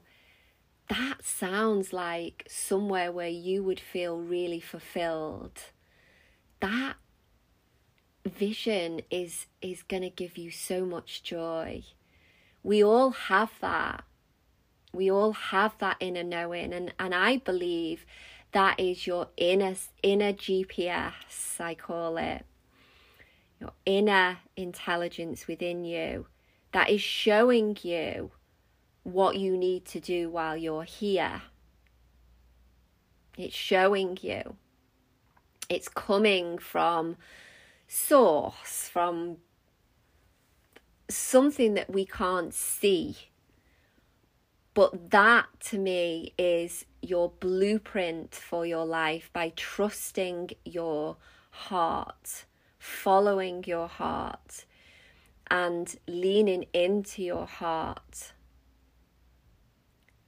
that 0.88 1.18
sounds 1.22 1.92
like 1.92 2.48
somewhere 2.50 3.12
where 3.12 3.28
you 3.28 3.62
would 3.62 3.78
feel 3.78 4.18
really 4.22 4.62
fulfilled. 4.62 5.60
That 6.62 6.94
vision 8.26 9.02
is 9.12 9.48
is 9.62 9.84
going 9.84 10.04
to 10.04 10.10
give 10.10 10.38
you 10.38 10.50
so 10.50 10.86
much 10.86 11.24
joy. 11.24 11.84
We 12.64 12.82
all 12.82 13.12
have 13.12 13.52
that. 13.60 14.06
We 14.94 15.12
all 15.12 15.34
have 15.34 15.78
that 15.80 15.98
inner 16.00 16.24
knowing 16.24 16.72
and 16.72 16.94
and 16.98 17.14
i 17.14 17.36
believe 17.36 18.06
that 18.54 18.80
is 18.80 19.06
your 19.06 19.28
inner 19.36 19.76
inner 20.02 20.32
gps 20.32 21.60
i 21.60 21.76
call 21.76 22.16
it. 22.16 22.46
Your 23.60 23.74
inner 23.86 24.38
intelligence 24.56 25.48
within 25.48 25.84
you 25.84 26.28
that 26.78 26.92
is 26.92 27.02
showing 27.02 27.76
you 27.82 28.30
what 29.02 29.36
you 29.36 29.58
need 29.58 29.84
to 29.84 30.00
do 30.00 30.30
while 30.30 30.56
you're 30.56 30.84
here. 30.84 31.42
It's 33.36 33.56
showing 33.56 34.20
you. 34.22 34.58
It's 35.70 35.90
coming 35.90 36.60
from 36.60 37.18
source, 37.88 38.90
from 38.94 39.38
something 41.10 41.74
that 41.74 41.90
we 41.90 42.06
can't 42.06 42.54
see. 42.54 43.18
But 44.76 45.10
that 45.10 45.48
to 45.70 45.80
me 45.80 46.36
is 46.38 46.86
your 47.02 47.32
blueprint 47.40 48.36
for 48.36 48.68
your 48.68 48.86
life 48.86 49.32
by 49.34 49.52
trusting 49.56 50.52
your 50.64 51.18
heart, 51.50 52.46
following 52.78 53.64
your 53.66 53.88
heart, 53.88 54.66
and 55.50 55.98
leaning 56.08 56.66
into 56.74 57.24
your 57.24 57.46
heart. 57.46 58.34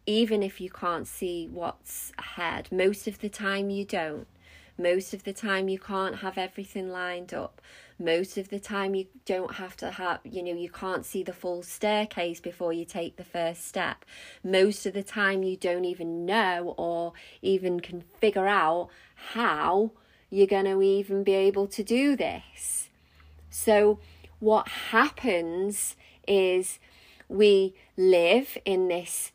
Even 0.05 0.41
if 0.41 0.59
you 0.59 0.69
can't 0.69 1.07
see 1.07 1.47
what's 1.51 2.11
ahead, 2.17 2.69
most 2.71 3.07
of 3.07 3.19
the 3.19 3.29
time 3.29 3.69
you 3.69 3.85
don't. 3.85 4.27
Most 4.79 5.13
of 5.13 5.25
the 5.25 5.33
time 5.33 5.67
you 5.67 5.77
can't 5.77 6.19
have 6.19 6.37
everything 6.37 6.89
lined 6.89 7.33
up. 7.33 7.61
Most 7.99 8.37
of 8.37 8.47
the 8.47 8.61
time 8.61 8.95
you 8.95 9.07
don't 9.25 9.55
have 9.55 9.75
to 9.77 9.91
have, 9.91 10.21
you 10.23 10.41
know, 10.41 10.53
you 10.53 10.69
can't 10.69 11.05
see 11.05 11.21
the 11.21 11.33
full 11.33 11.61
staircase 11.63 12.39
before 12.39 12.71
you 12.71 12.85
take 12.85 13.17
the 13.17 13.25
first 13.25 13.67
step. 13.67 14.05
Most 14.41 14.85
of 14.85 14.93
the 14.93 15.03
time 15.03 15.43
you 15.43 15.57
don't 15.57 15.83
even 15.83 16.25
know 16.25 16.75
or 16.77 17.11
even 17.41 17.81
can 17.81 18.01
figure 18.21 18.47
out 18.47 18.87
how 19.33 19.91
you're 20.29 20.47
going 20.47 20.63
to 20.63 20.81
even 20.81 21.25
be 21.25 21.33
able 21.33 21.67
to 21.67 21.83
do 21.83 22.15
this. 22.15 22.87
So, 23.49 23.99
what 24.39 24.67
happens 24.67 25.95
is 26.27 26.79
we 27.27 27.75
live 27.97 28.57
in 28.65 28.87
this 28.87 29.31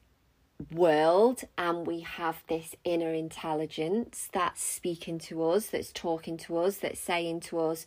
world 0.73 1.43
and 1.59 1.87
we 1.87 2.01
have 2.01 2.43
this 2.49 2.75
inner 2.85 3.13
intelligence 3.13 4.29
that's 4.33 4.63
speaking 4.63 5.19
to 5.19 5.45
us, 5.45 5.67
that's 5.67 5.93
talking 5.93 6.37
to 6.37 6.57
us, 6.59 6.79
that's 6.79 7.01
saying 7.01 7.41
to 7.41 7.59
us, 7.59 7.87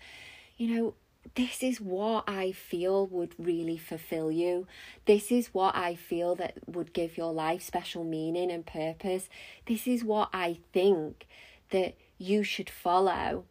you 0.58 0.76
know, 0.76 0.94
this 1.36 1.62
is 1.62 1.82
what 1.82 2.24
I 2.28 2.52
feel 2.52 3.06
would 3.08 3.36
really 3.38 3.78
fulfill 3.78 4.32
you. 4.32 4.68
This 5.06 5.32
is 5.32 5.54
what 5.54 5.76
I 5.76 5.96
feel 5.96 6.36
that 6.36 6.56
would 6.66 6.94
give 6.94 7.18
your 7.18 7.34
life 7.34 7.62
special 7.62 8.04
meaning 8.04 8.50
and 8.50 8.66
purpose. 8.66 9.30
This 9.66 9.88
is 9.88 10.04
what 10.04 10.30
I 10.34 10.60
think 10.72 11.28
that 11.72 11.96
you 12.18 12.44
should 12.44 12.70
follow. 12.70 13.46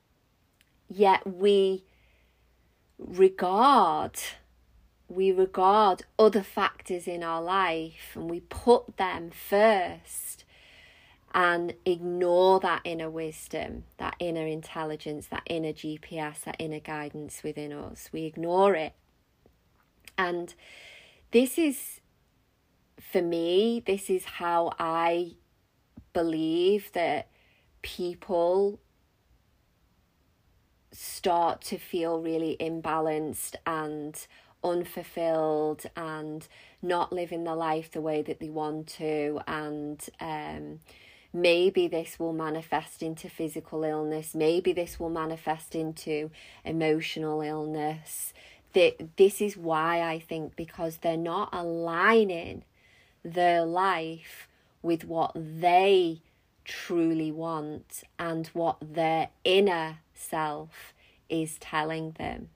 Yet 0.89 1.27
we 1.27 1.85
regard 2.99 4.19
we 5.09 5.31
regard 5.31 6.03
other 6.19 6.43
factors 6.43 7.07
in 7.07 7.23
our 7.23 7.41
life 7.43 8.13
and 8.15 8.29
we 8.29 8.41
put 8.41 8.97
them 8.97 9.31
first 9.31 10.45
and 11.33 11.75
ignore 11.85 12.59
that 12.61 12.81
inner 12.85 13.11
wisdom, 13.11 13.85
that 13.99 14.17
inner 14.19 14.47
intelligence, 14.47 15.27
that 15.27 15.43
inner 15.47 15.73
GPS, 15.73 16.41
that 16.45 16.57
inner 16.59 16.81
guidance 16.81 17.43
within 17.43 17.73
us. 17.73 18.09
We 18.11 18.25
ignore 18.25 18.75
it. 18.75 18.95
And 20.17 20.55
this 21.33 21.59
is, 21.59 22.01
for 22.99 23.21
me, 23.21 23.83
this 23.85 24.09
is 24.09 24.25
how 24.25 24.73
I 24.79 25.33
believe 26.15 26.91
that 26.93 27.29
people 27.83 28.81
start 30.97 31.61
to 31.61 31.79
feel 31.79 32.21
really 32.21 32.57
imbalanced 32.59 33.55
and 33.67 34.27
unfulfilled 34.65 35.85
and 35.95 36.49
not 36.83 37.13
living 37.13 37.45
the 37.45 37.55
life 37.55 37.91
the 37.91 38.01
way 38.01 38.23
that 38.23 38.41
they 38.41 38.49
want 38.49 38.87
to. 38.87 39.41
And 39.47 40.05
um, 40.21 40.81
maybe 41.33 41.87
this 41.87 42.19
will 42.19 42.33
manifest 42.33 43.03
into 43.03 43.29
physical 43.29 43.85
illness. 43.85 44.35
Maybe 44.35 44.73
this 44.73 44.99
will 44.99 45.11
manifest 45.11 45.75
into 45.75 46.31
emotional 46.65 47.43
illness. 47.43 48.33
That 48.73 49.17
this 49.17 49.41
is 49.41 49.57
why 49.57 50.03
i 50.03 50.19
think 50.19 50.55
because 50.55 50.99
they're 50.99 51.17
not 51.17 51.49
aligning 51.51 52.63
their 53.25 53.65
life 53.65 54.49
with 54.83 55.03
what 55.05 55.33
they 55.35 56.21
truly 56.67 57.33
want 57.33 58.03
and 58.19 58.49
what 58.49 58.77
their 58.83 59.31
inner 59.45 60.01
self 60.17 60.95
is 61.29 61.59
telling 61.59 62.13
them. 62.13 62.49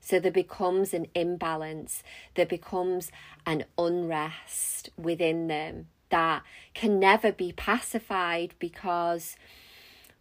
So 0.00 0.20
there 0.20 0.30
becomes 0.30 0.94
an 0.94 1.06
imbalance, 1.14 2.02
there 2.34 2.46
becomes 2.46 3.10
an 3.44 3.64
unrest 3.76 4.90
within 4.96 5.48
them 5.48 5.88
that 6.10 6.42
can 6.74 7.00
never 7.00 7.32
be 7.32 7.52
pacified 7.52 8.54
because 8.58 9.36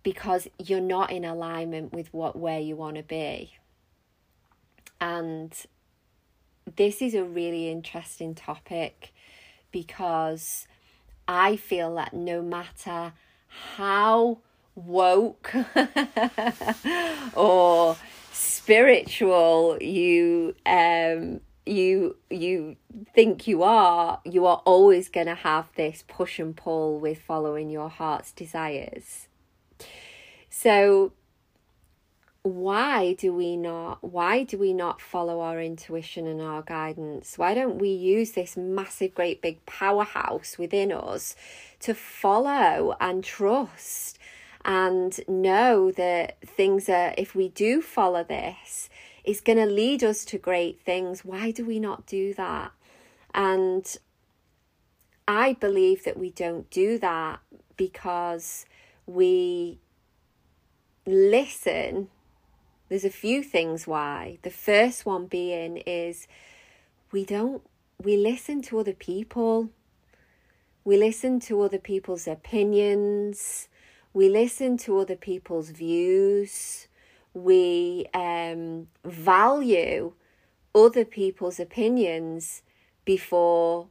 because 0.02 0.48
you're 0.58 0.80
not 0.80 1.12
in 1.12 1.26
alignment 1.26 1.92
with 1.94 2.14
what 2.14 2.36
where 2.36 2.60
you 2.60 2.76
want 2.76 2.96
to 2.96 3.04
be. 3.04 3.54
And 5.00 5.54
this 6.76 7.02
is 7.02 7.14
a 7.14 7.24
really 7.24 7.70
interesting 7.70 8.34
topic 8.34 9.14
because 9.72 10.68
I 11.28 11.58
feel 11.58 11.96
that 11.96 12.14
no 12.14 12.42
matter 12.42 13.14
how 13.78 14.40
woke 14.76 15.54
or 17.34 17.98
spiritual 18.32 19.78
you 19.82 20.54
um 20.66 21.40
you 21.66 22.16
you 22.30 22.76
think 23.14 23.48
you 23.48 23.64
are 23.64 24.20
you 24.24 24.46
are 24.46 24.62
always 24.66 25.10
going 25.10 25.26
to 25.26 25.36
have 25.36 25.68
this 25.76 26.04
push 26.08 26.40
and 26.40 26.56
pull 26.56 27.00
with 27.00 27.20
following 27.20 27.70
your 27.70 27.90
heart's 27.90 28.32
desires. 28.32 29.28
So 30.50 31.14
why 32.44 33.14
do 33.14 33.34
we 33.34 33.58
not 33.58 34.04
why 34.04 34.44
do 34.44 34.60
we 34.60 34.72
not 34.72 35.02
follow 35.02 35.42
our 35.42 35.60
intuition 35.60 36.28
and 36.28 36.40
our 36.40 36.62
guidance? 36.62 37.38
Why 37.38 37.56
don't 37.56 37.80
we 37.80 37.90
use 37.90 38.34
this 38.34 38.56
massive 38.56 39.16
great 39.16 39.42
big 39.42 39.66
powerhouse 39.66 40.58
within 40.60 40.92
us 40.92 41.36
to 41.80 41.96
follow 41.96 42.96
and 43.00 43.24
trust 43.24 44.15
and 44.66 45.20
know 45.28 45.92
that 45.92 46.42
things 46.42 46.90
are, 46.90 47.14
if 47.20 47.36
we 47.36 47.50
do 47.50 47.82
follow 47.82 48.24
this, 48.24 48.90
it's 49.24 49.40
going 49.40 49.60
to 49.60 49.66
lead 49.68 50.04
us 50.04 50.26
to 50.26 50.40
great 50.40 50.82
things. 50.82 51.24
Why 51.24 51.52
do 51.52 51.64
we 51.64 51.80
not 51.80 52.08
do 52.08 52.34
that? 52.34 52.72
And 53.34 53.96
I 55.28 55.54
believe 55.54 56.04
that 56.04 56.18
we 56.18 56.32
don't 56.32 56.70
do 56.72 56.98
that 56.98 57.40
because 57.78 58.66
we 59.06 59.80
listen. 61.06 62.10
There's 62.90 63.06
a 63.06 63.12
few 63.12 63.44
things 63.44 63.86
why. 63.86 64.40
The 64.42 64.50
first 64.50 65.06
one 65.06 65.28
being 65.28 65.78
is 65.78 66.28
we 67.12 67.24
don't, 67.24 67.62
we 68.02 68.18
listen 68.18 68.64
to 68.64 68.80
other 68.80 68.94
people. 68.94 69.70
We 70.84 70.98
listen 70.98 71.40
to 71.42 71.62
other 71.62 71.80
people's 71.80 72.28
opinions 72.28 73.68
we 74.16 74.30
listen 74.30 74.78
to 74.78 74.98
other 74.98 75.18
people's 75.18 75.72
views, 75.72 76.88
we 77.34 78.06
um, 78.14 78.88
value 79.04 80.14
other 80.74 81.04
people's 81.04 81.60
opinions 81.60 82.62
before 83.04 83.88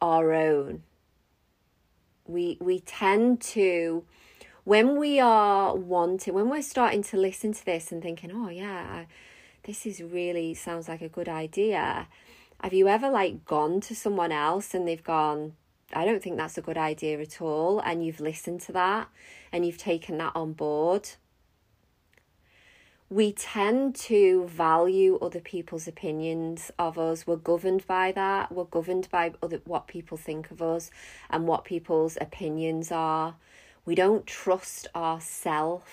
our 0.00 0.32
own. 0.32 0.82
We, 2.26 2.58
we 2.60 2.80
tend 2.80 3.40
to, 3.52 4.04
when 4.64 4.96
we 4.96 5.20
are 5.20 5.76
wanting, 5.76 6.34
when 6.34 6.48
we're 6.48 6.60
starting 6.60 7.04
to 7.04 7.16
listen 7.16 7.52
to 7.52 7.64
this 7.64 7.92
and 7.92 8.02
thinking, 8.02 8.32
oh, 8.34 8.48
yeah, 8.48 9.04
this 9.62 9.86
is 9.86 10.02
really 10.02 10.54
sounds 10.54 10.88
like 10.88 11.02
a 11.02 11.08
good 11.08 11.28
idea. 11.28 12.08
Have 12.60 12.72
you 12.72 12.88
ever 12.88 13.08
like 13.08 13.44
gone 13.44 13.80
to 13.82 13.94
someone 13.94 14.32
else 14.32 14.74
and 14.74 14.88
they've 14.88 15.04
gone, 15.04 15.54
I 15.92 16.04
don't 16.04 16.22
think 16.22 16.36
that's 16.36 16.58
a 16.58 16.62
good 16.62 16.78
idea 16.78 17.20
at 17.20 17.40
all, 17.40 17.80
and 17.80 18.04
you've 18.04 18.20
listened 18.20 18.60
to 18.62 18.72
that 18.72 19.08
and 19.52 19.66
you've 19.66 19.78
taken 19.78 20.18
that 20.18 20.32
on 20.34 20.52
board. 20.52 21.10
We 23.10 23.32
tend 23.32 23.94
to 23.96 24.46
value 24.46 25.18
other 25.20 25.40
people's 25.40 25.86
opinions 25.86 26.70
of 26.78 26.98
us. 26.98 27.26
We're 27.26 27.36
governed 27.36 27.86
by 27.86 28.10
that. 28.12 28.50
We're 28.50 28.64
governed 28.64 29.10
by 29.10 29.34
other, 29.42 29.60
what 29.66 29.86
people 29.86 30.16
think 30.16 30.50
of 30.50 30.62
us 30.62 30.90
and 31.28 31.46
what 31.46 31.64
people's 31.64 32.16
opinions 32.20 32.90
are. 32.90 33.34
We 33.84 33.94
don't 33.94 34.26
trust 34.26 34.88
ourselves 34.96 35.84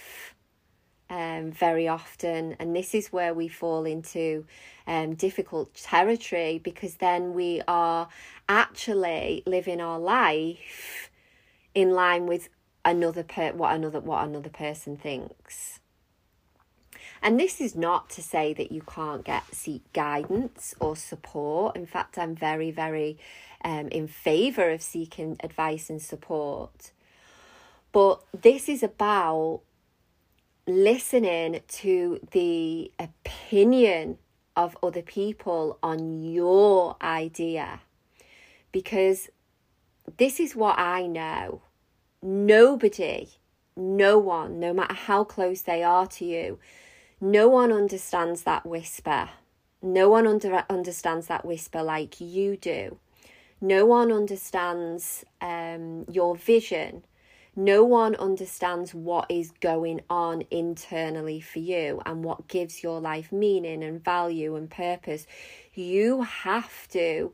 um, 1.10 1.52
very 1.52 1.88
often, 1.88 2.56
and 2.60 2.76
this 2.76 2.94
is 2.94 3.12
where 3.12 3.34
we 3.34 3.48
fall 3.48 3.86
into 3.86 4.46
um, 4.88 5.16
difficult 5.16 5.74
territory 5.76 6.60
because 6.64 6.96
then 6.96 7.34
we 7.34 7.62
are 7.68 8.08
actually 8.48 9.44
living 9.46 9.82
our 9.82 10.00
life 10.00 11.10
in 11.76 11.92
line 11.92 12.26
with 12.26 12.50
another 12.86 13.24
per 13.24 13.52
what 13.52 13.76
another 13.76 14.00
what 14.00 14.28
another 14.28 14.50
person 14.50 14.98
thinks. 14.98 15.80
And 17.22 17.40
this 17.40 17.60
is 17.60 17.76
not 17.76 18.10
to 18.12 18.22
say 18.22 18.54
that 18.54 18.72
you 18.72 18.82
can't 18.82 19.26
get 19.26 19.44
seek 19.54 19.92
guidance 19.94 20.74
or 20.80 20.96
support. 20.96 21.76
In 21.76 21.86
fact, 21.86 22.18
I'm 22.18 22.36
very, 22.36 22.72
very 22.72 23.18
um, 23.64 23.90
in 23.90 24.08
favor 24.08 24.70
of 24.70 24.82
seeking 24.82 25.38
advice 25.42 25.90
and 25.90 26.02
support. 26.02 26.92
But 27.92 28.22
this 28.34 28.70
is 28.70 28.84
about 28.84 29.62
listening 30.70 31.62
to 31.68 32.20
the 32.32 32.92
opinion 33.00 34.18
of 34.56 34.78
other 34.84 35.02
people 35.02 35.78
on 35.82 36.22
your 36.22 36.96
idea. 37.02 37.82
Because 38.72 39.30
this 40.18 40.40
is 40.40 40.56
what 40.56 40.78
I 40.78 41.08
know 41.08 41.62
nobody, 42.22 43.30
no 43.76 44.18
one, 44.18 44.60
no 44.60 44.74
matter 44.74 44.94
how 44.94 45.24
close 45.24 45.62
they 45.62 45.84
are 45.84 46.06
to 46.06 46.26
you, 46.26 46.60
no 47.22 47.48
one 47.48 47.72
understands 47.72 48.44
that 48.44 48.66
whisper. 48.66 49.30
No 49.82 50.10
one 50.10 50.28
under, 50.28 50.66
understands 50.70 51.28
that 51.28 51.46
whisper 51.46 51.82
like 51.82 52.20
you 52.20 52.58
do. 52.58 52.98
No 53.62 53.86
one 53.86 54.12
understands 54.12 55.24
um, 55.42 56.06
your 56.10 56.36
vision. 56.36 57.04
No 57.56 57.84
one 57.84 58.16
understands 58.16 58.94
what 58.94 59.30
is 59.30 59.52
going 59.60 60.02
on 60.10 60.44
internally 60.50 61.42
for 61.42 61.60
you 61.60 62.02
and 62.06 62.24
what 62.24 62.48
gives 62.48 62.84
your 62.84 63.00
life 63.02 63.32
meaning 63.32 63.84
and 63.84 64.04
value 64.04 64.56
and 64.56 64.70
purpose. 64.70 65.28
You 65.74 66.22
have 66.22 66.88
to 66.90 67.34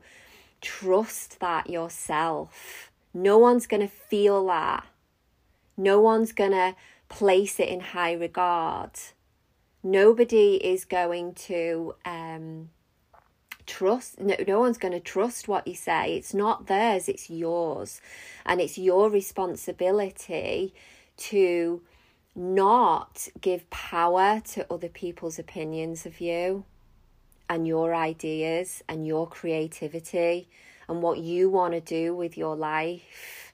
trust 0.60 1.38
that 1.40 1.70
yourself 1.70 2.90
no 3.16 3.38
one's 3.38 3.66
going 3.66 3.80
to 3.80 3.88
feel 3.88 4.46
that. 4.48 4.84
No 5.74 6.00
one's 6.00 6.32
going 6.32 6.50
to 6.50 6.76
place 7.08 7.58
it 7.58 7.68
in 7.68 7.80
high 7.80 8.12
regard. 8.12 8.90
Nobody 9.82 10.56
is 10.56 10.84
going 10.84 11.32
to 11.34 11.94
um, 12.04 12.68
trust, 13.66 14.20
no, 14.20 14.36
no 14.46 14.60
one's 14.60 14.78
going 14.78 14.92
to 14.92 15.00
trust 15.00 15.48
what 15.48 15.66
you 15.66 15.74
say. 15.74 16.16
It's 16.16 16.34
not 16.34 16.66
theirs, 16.66 17.08
it's 17.08 17.28
yours. 17.28 18.00
And 18.44 18.60
it's 18.60 18.78
your 18.78 19.10
responsibility 19.10 20.74
to 21.18 21.82
not 22.34 23.28
give 23.40 23.68
power 23.70 24.40
to 24.52 24.72
other 24.72 24.88
people's 24.88 25.38
opinions 25.38 26.06
of 26.06 26.20
you 26.20 26.64
and 27.48 27.66
your 27.66 27.94
ideas 27.94 28.82
and 28.88 29.06
your 29.06 29.26
creativity 29.26 30.48
and 30.88 31.02
what 31.02 31.18
you 31.18 31.48
want 31.48 31.74
to 31.74 31.80
do 31.80 32.14
with 32.14 32.36
your 32.36 32.56
life. 32.56 33.52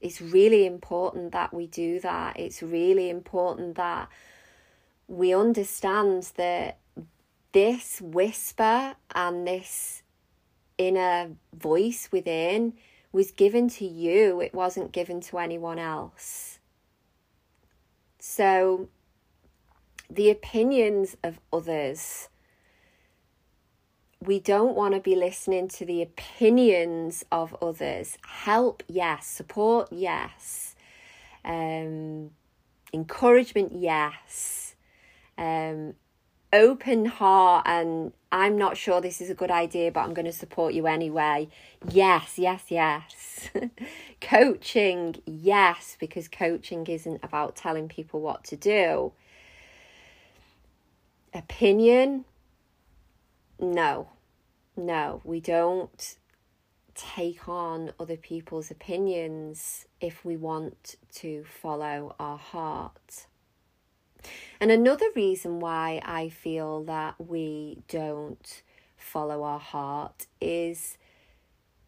It's 0.00 0.20
really 0.20 0.66
important 0.66 1.32
that 1.32 1.54
we 1.54 1.68
do 1.68 2.00
that. 2.00 2.38
It's 2.38 2.62
really 2.62 3.08
important 3.08 3.76
that 3.76 4.08
we 5.06 5.32
understand 5.32 6.32
that 6.36 6.78
this 7.52 8.00
whisper 8.00 8.94
and 9.14 9.46
this 9.46 10.02
inner 10.78 11.32
voice 11.54 12.08
within 12.10 12.74
was 13.12 13.30
given 13.30 13.68
to 13.68 13.86
you, 13.86 14.40
it 14.40 14.54
wasn't 14.54 14.92
given 14.92 15.20
to 15.20 15.38
anyone 15.38 15.78
else. 15.78 16.58
So, 18.18 18.88
the 20.08 20.30
opinions 20.30 21.16
of 21.22 21.40
others 21.52 22.28
we 24.26 24.38
don't 24.38 24.76
want 24.76 24.94
to 24.94 25.00
be 25.00 25.16
listening 25.16 25.68
to 25.68 25.84
the 25.84 26.00
opinions 26.02 27.24
of 27.32 27.56
others. 27.60 28.18
Help, 28.24 28.82
yes. 28.88 29.26
Support, 29.26 29.88
yes. 29.90 30.76
Um, 31.44 32.30
encouragement, 32.92 33.72
yes. 33.74 34.76
Um, 35.36 35.94
open 36.52 37.06
heart 37.06 37.66
and 37.66 38.12
I'm 38.30 38.56
not 38.56 38.76
sure 38.76 39.00
this 39.00 39.20
is 39.20 39.30
a 39.30 39.34
good 39.34 39.50
idea, 39.50 39.90
but 39.90 40.00
I'm 40.00 40.14
going 40.14 40.26
to 40.26 40.32
support 40.32 40.74
you 40.74 40.86
anyway. 40.86 41.48
Yes, 41.90 42.38
yes, 42.38 42.64
yes. 42.68 43.50
coaching, 44.20 45.16
yes, 45.26 45.96
because 46.00 46.28
coaching 46.28 46.86
isn't 46.86 47.20
about 47.22 47.56
telling 47.56 47.88
people 47.88 48.20
what 48.20 48.44
to 48.44 48.56
do. 48.56 49.12
Opinion, 51.34 52.24
no, 53.58 54.08
no, 54.76 55.20
we 55.24 55.40
don't 55.40 56.16
take 56.94 57.48
on 57.48 57.92
other 57.98 58.16
people's 58.16 58.70
opinions 58.70 59.86
if 60.00 60.24
we 60.24 60.36
want 60.36 60.96
to 61.14 61.44
follow 61.44 62.14
our 62.18 62.38
heart. 62.38 63.26
And 64.60 64.70
another 64.70 65.06
reason 65.14 65.60
why 65.60 66.00
I 66.04 66.28
feel 66.28 66.84
that 66.84 67.14
we 67.18 67.82
don't 67.88 68.62
follow 68.96 69.42
our 69.42 69.58
heart 69.58 70.26
is 70.40 70.98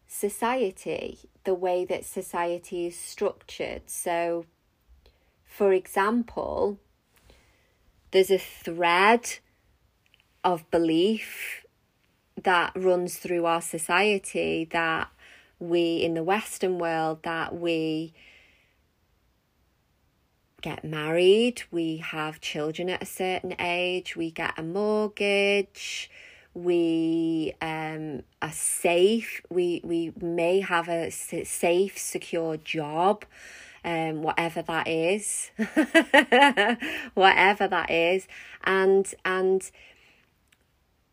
society, 0.07 1.19
the 1.43 1.53
way 1.53 1.85
that 1.85 2.05
society 2.05 2.87
is 2.87 2.97
structured. 2.97 3.83
So, 3.89 4.45
for 5.45 5.73
example, 5.73 6.79
there's 8.11 8.31
a 8.31 8.37
thread 8.37 9.39
of 10.43 10.69
belief 10.71 11.65
that 12.41 12.71
runs 12.75 13.17
through 13.17 13.45
our 13.45 13.61
society 13.61 14.67
that 14.71 15.09
we 15.59 15.97
in 15.97 16.13
the 16.13 16.23
Western 16.23 16.77
world 16.77 17.23
that 17.23 17.55
we 17.55 18.13
get 20.61 20.83
married, 20.83 21.63
we 21.71 21.97
have 21.97 22.41
children 22.41 22.89
at 22.89 23.01
a 23.01 23.05
certain 23.05 23.55
age, 23.59 24.15
we 24.15 24.31
get 24.31 24.57
a 24.57 24.63
mortgage, 24.63 26.09
we 26.53 27.53
um, 27.61 28.23
are 28.41 28.51
safe, 28.51 29.41
we, 29.49 29.81
we 29.83 30.13
may 30.19 30.61
have 30.61 30.87
a 30.87 31.11
safe, 31.11 31.97
secure 31.97 32.57
job, 32.57 33.25
um, 33.83 34.23
whatever 34.23 34.61
that 34.63 34.87
is, 34.87 35.51
whatever 37.13 37.67
that 37.67 37.91
is, 37.91 38.27
and 38.63 39.13
and 39.23 39.69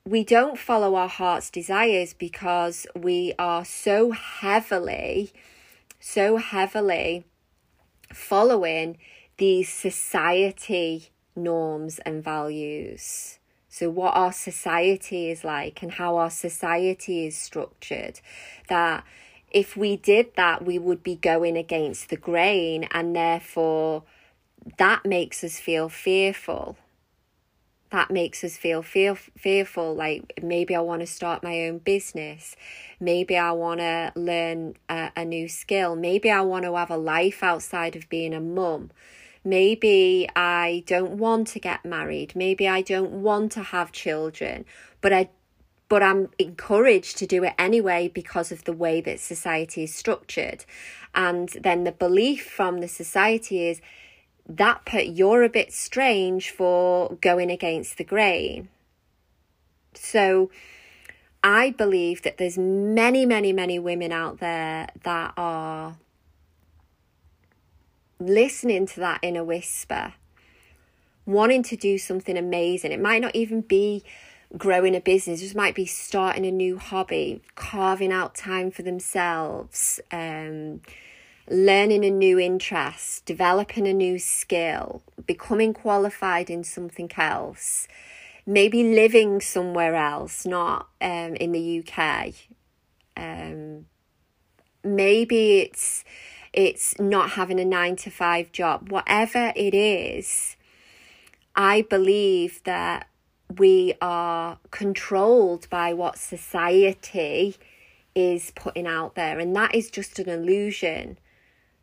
we 0.04 0.24
don't 0.24 0.58
follow 0.58 0.94
our 0.94 1.08
heart's 1.08 1.50
desires 1.50 2.14
because 2.14 2.86
we 2.96 3.34
are 3.38 3.64
so 3.64 4.10
heavily, 4.12 5.32
so 6.00 6.38
heavily 6.38 7.24
following 8.12 8.98
these 9.38 9.68
society 9.68 11.10
norms 11.34 11.98
and 12.00 12.22
values. 12.22 13.38
So, 13.68 13.88
what 13.88 14.14
our 14.14 14.32
society 14.32 15.30
is 15.30 15.44
like 15.44 15.82
and 15.82 15.92
how 15.92 16.16
our 16.16 16.30
society 16.30 17.26
is 17.26 17.36
structured, 17.36 18.20
that 18.68 19.04
if 19.50 19.76
we 19.76 19.96
did 19.96 20.34
that, 20.36 20.64
we 20.64 20.78
would 20.78 21.02
be 21.02 21.16
going 21.16 21.56
against 21.56 22.08
the 22.08 22.16
grain, 22.16 22.84
and 22.90 23.16
therefore 23.16 24.04
that 24.78 25.04
makes 25.04 25.42
us 25.42 25.58
feel 25.58 25.88
fearful. 25.88 26.76
That 27.90 28.10
makes 28.10 28.42
us 28.42 28.56
feel 28.56 28.82
fear, 28.82 29.14
fearful. 29.14 29.94
Like 29.94 30.40
maybe 30.42 30.74
I 30.74 30.80
want 30.80 31.00
to 31.00 31.06
start 31.06 31.42
my 31.42 31.66
own 31.66 31.78
business. 31.78 32.56
Maybe 32.98 33.36
I 33.36 33.52
want 33.52 33.80
to 33.80 34.12
learn 34.16 34.74
a, 34.88 35.10
a 35.14 35.24
new 35.26 35.46
skill. 35.48 35.94
Maybe 35.94 36.30
I 36.30 36.40
want 36.40 36.64
to 36.64 36.74
have 36.74 36.90
a 36.90 36.96
life 36.96 37.42
outside 37.42 37.94
of 37.94 38.08
being 38.08 38.32
a 38.32 38.40
mum. 38.40 38.90
Maybe 39.44 40.28
I 40.36 40.84
don't 40.86 41.12
want 41.12 41.48
to 41.48 41.58
get 41.58 41.84
married. 41.84 42.34
Maybe 42.36 42.68
I 42.68 42.82
don't 42.82 43.22
want 43.22 43.52
to 43.52 43.62
have 43.62 43.92
children, 43.92 44.64
but 45.00 45.12
I 45.12 45.30
but 45.88 46.02
I'm 46.02 46.30
encouraged 46.38 47.18
to 47.18 47.26
do 47.26 47.44
it 47.44 47.52
anyway 47.58 48.08
because 48.08 48.50
of 48.50 48.64
the 48.64 48.72
way 48.72 49.02
that 49.02 49.20
society 49.20 49.82
is 49.82 49.94
structured. 49.94 50.64
And 51.14 51.50
then 51.50 51.84
the 51.84 51.92
belief 51.92 52.48
from 52.48 52.80
the 52.80 52.88
society 52.88 53.68
is 53.68 53.82
that 54.48 54.86
put 54.86 55.04
you're 55.08 55.42
a 55.42 55.50
bit 55.50 55.70
strange 55.70 56.48
for 56.48 57.18
going 57.20 57.50
against 57.50 57.98
the 57.98 58.04
grain. 58.04 58.70
So 59.92 60.50
I 61.44 61.70
believe 61.70 62.22
that 62.22 62.38
there's 62.38 62.56
many, 62.56 63.26
many, 63.26 63.52
many 63.52 63.78
women 63.78 64.12
out 64.12 64.38
there 64.38 64.88
that 65.02 65.34
are 65.36 65.96
listening 68.26 68.86
to 68.86 69.00
that 69.00 69.20
inner 69.22 69.44
whisper, 69.44 70.14
wanting 71.26 71.62
to 71.64 71.76
do 71.76 71.98
something 71.98 72.36
amazing. 72.36 72.92
It 72.92 73.00
might 73.00 73.22
not 73.22 73.34
even 73.34 73.60
be 73.60 74.02
growing 74.56 74.94
a 74.94 75.00
business, 75.00 75.40
it 75.40 75.44
just 75.44 75.56
might 75.56 75.74
be 75.74 75.86
starting 75.86 76.44
a 76.44 76.50
new 76.50 76.78
hobby, 76.78 77.42
carving 77.54 78.12
out 78.12 78.34
time 78.34 78.70
for 78.70 78.82
themselves, 78.82 79.98
um, 80.10 80.80
learning 81.48 82.04
a 82.04 82.10
new 82.10 82.38
interest, 82.38 83.24
developing 83.24 83.86
a 83.86 83.92
new 83.92 84.18
skill, 84.18 85.02
becoming 85.26 85.72
qualified 85.72 86.50
in 86.50 86.62
something 86.64 87.10
else, 87.16 87.88
maybe 88.46 88.94
living 88.94 89.40
somewhere 89.40 89.96
else, 89.96 90.44
not 90.44 90.88
um, 91.00 91.34
in 91.36 91.52
the 91.52 91.84
UK. 91.86 92.34
Um, 93.16 93.86
maybe 94.84 95.60
it's 95.60 96.04
it's 96.52 96.98
not 96.98 97.30
having 97.30 97.58
a 97.58 97.64
nine 97.64 97.96
to 97.96 98.10
five 98.10 98.52
job, 98.52 98.90
whatever 98.90 99.52
it 99.56 99.74
is, 99.74 100.56
I 101.54 101.82
believe 101.82 102.62
that 102.64 103.08
we 103.58 103.94
are 104.00 104.58
controlled 104.70 105.68
by 105.70 105.92
what 105.92 106.18
society 106.18 107.56
is 108.14 108.52
putting 108.54 108.86
out 108.86 109.14
there, 109.14 109.38
and 109.38 109.54
that 109.56 109.74
is 109.74 109.90
just 109.90 110.18
an 110.18 110.28
illusion. 110.28 111.18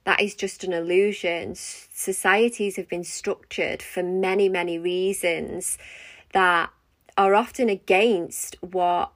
That 0.05 0.21
is 0.21 0.35
just 0.35 0.63
an 0.63 0.73
illusion. 0.73 1.55
Societies 1.55 2.77
have 2.77 2.89
been 2.89 3.03
structured 3.03 3.81
for 3.81 4.01
many, 4.01 4.49
many 4.49 4.79
reasons 4.79 5.77
that 6.33 6.71
are 7.17 7.35
often 7.35 7.69
against 7.69 8.55
what 8.61 9.11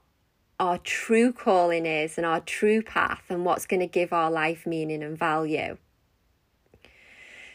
our 0.64 0.78
true 0.78 1.34
calling 1.34 1.86
is 1.86 2.18
and 2.18 2.26
our 2.26 2.40
true 2.40 2.82
path 2.82 3.24
and 3.28 3.44
what's 3.44 3.66
going 3.66 3.82
to 3.82 3.86
give 3.86 4.14
our 4.14 4.32
life 4.32 4.66
meaning 4.66 5.04
and 5.04 5.18
value. 5.18 5.78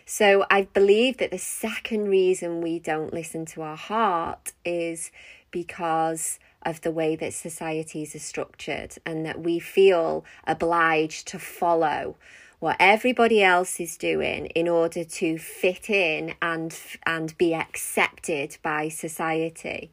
So 0.04 0.44
I 0.50 0.62
believe 0.74 1.16
that 1.16 1.30
the 1.30 1.38
second 1.38 2.08
reason 2.10 2.60
we 2.60 2.78
don't 2.78 3.14
listen 3.14 3.46
to 3.46 3.62
our 3.62 3.76
heart 3.76 4.52
is 4.62 5.10
because 5.50 6.38
of 6.62 6.82
the 6.82 6.90
way 6.90 7.16
that 7.16 7.32
societies 7.32 8.14
are 8.14 8.18
structured 8.18 8.96
and 9.06 9.24
that 9.24 9.40
we 9.40 9.58
feel 9.58 10.26
obliged 10.46 11.26
to 11.28 11.38
follow 11.38 12.16
what 12.58 12.76
everybody 12.78 13.42
else 13.42 13.80
is 13.80 13.96
doing 13.96 14.46
in 14.46 14.68
order 14.68 15.04
to 15.04 15.38
fit 15.38 15.88
in 15.88 16.34
and 16.42 16.78
and 17.06 17.38
be 17.38 17.54
accepted 17.54 18.58
by 18.62 18.90
society. 18.90 19.92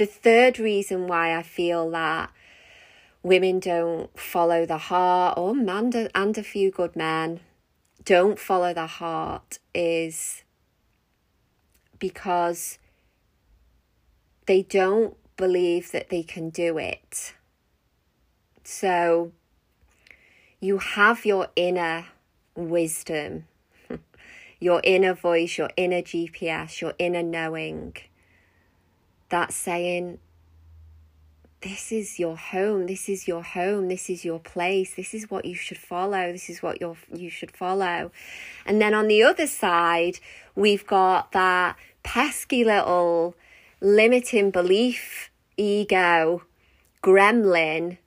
The 0.00 0.06
third 0.06 0.58
reason 0.58 1.08
why 1.08 1.36
I 1.36 1.42
feel 1.42 1.90
that 1.90 2.30
women 3.22 3.60
don't 3.60 4.18
follow 4.18 4.64
the 4.64 4.78
heart, 4.78 5.36
or 5.36 5.54
man 5.54 5.92
and 6.14 6.38
a 6.38 6.42
few 6.42 6.70
good 6.70 6.96
men 6.96 7.40
don't 8.02 8.38
follow 8.38 8.72
the 8.72 8.86
heart, 8.86 9.58
is 9.74 10.42
because 11.98 12.78
they 14.46 14.62
don't 14.62 15.18
believe 15.36 15.92
that 15.92 16.08
they 16.08 16.22
can 16.22 16.48
do 16.48 16.78
it. 16.78 17.34
So 18.64 19.32
you 20.60 20.78
have 20.78 21.26
your 21.26 21.48
inner 21.56 22.06
wisdom, 22.54 23.44
your 24.60 24.80
inner 24.82 25.12
voice, 25.12 25.58
your 25.58 25.68
inner 25.76 26.00
GPS, 26.00 26.80
your 26.80 26.94
inner 26.98 27.22
knowing 27.22 27.96
that's 29.30 29.56
saying, 29.56 30.18
this 31.62 31.92
is 31.92 32.18
your 32.18 32.36
home, 32.36 32.86
this 32.86 33.08
is 33.08 33.28
your 33.28 33.42
home, 33.42 33.88
this 33.88 34.08
is 34.08 34.24
your 34.24 34.38
place, 34.38 34.94
this 34.94 35.12
is 35.12 35.30
what 35.30 35.44
you 35.44 35.54
should 35.54 35.78
follow, 35.78 36.32
this 36.32 36.48
is 36.48 36.62
what 36.62 36.80
you 36.80 36.96
you 37.14 37.28
should 37.28 37.50
follow. 37.50 38.10
And 38.64 38.80
then 38.80 38.94
on 38.94 39.08
the 39.08 39.22
other 39.22 39.46
side, 39.46 40.18
we've 40.54 40.86
got 40.86 41.32
that 41.32 41.76
pesky 42.02 42.64
little 42.64 43.34
limiting 43.80 44.50
belief 44.50 45.30
ego 45.56 46.42
gremlin 47.02 47.98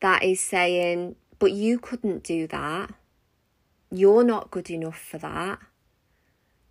that 0.00 0.22
is 0.22 0.40
saying, 0.40 1.16
but 1.38 1.52
you 1.52 1.78
couldn't 1.78 2.22
do 2.22 2.46
that. 2.48 2.92
You're 3.90 4.24
not 4.24 4.50
good 4.50 4.70
enough 4.70 4.98
for 4.98 5.18
that. 5.18 5.60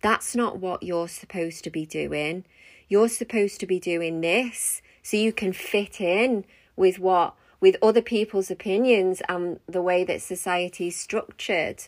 That's 0.02 0.36
not 0.36 0.58
what 0.58 0.82
you're 0.82 1.08
supposed 1.08 1.64
to 1.64 1.70
be 1.70 1.84
doing. 1.84 2.44
You're 2.88 3.08
supposed 3.08 3.60
to 3.60 3.66
be 3.66 3.78
doing 3.78 4.20
this 4.20 4.82
so 5.02 5.16
you 5.16 5.32
can 5.32 5.52
fit 5.52 6.00
in 6.00 6.44
with 6.76 6.98
what 6.98 7.34
with 7.60 7.76
other 7.82 8.02
people's 8.02 8.50
opinions 8.50 9.20
and 9.28 9.58
the 9.66 9.82
way 9.82 10.04
that 10.04 10.22
society 10.22 10.88
is 10.88 10.96
structured. 10.96 11.82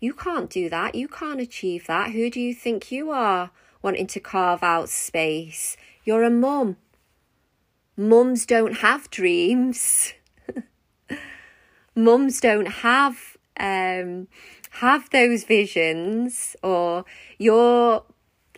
You 0.00 0.12
can't 0.12 0.50
do 0.50 0.68
that. 0.68 0.94
You 0.94 1.08
can't 1.08 1.40
achieve 1.40 1.86
that. 1.86 2.10
Who 2.10 2.28
do 2.28 2.40
you 2.40 2.52
think 2.52 2.90
you 2.90 3.10
are 3.10 3.50
wanting 3.82 4.08
to 4.08 4.20
carve 4.20 4.62
out 4.62 4.88
space? 4.88 5.76
You're 6.04 6.24
a 6.24 6.30
mum. 6.30 6.76
Mums 7.96 8.46
don't 8.46 8.78
have 8.78 9.10
dreams. 9.10 10.12
Mums 11.94 12.40
don't 12.40 12.66
have 12.66 13.36
um 13.58 14.28
have 14.80 15.08
those 15.10 15.44
visions 15.44 16.54
or 16.62 17.06
you're 17.38 18.02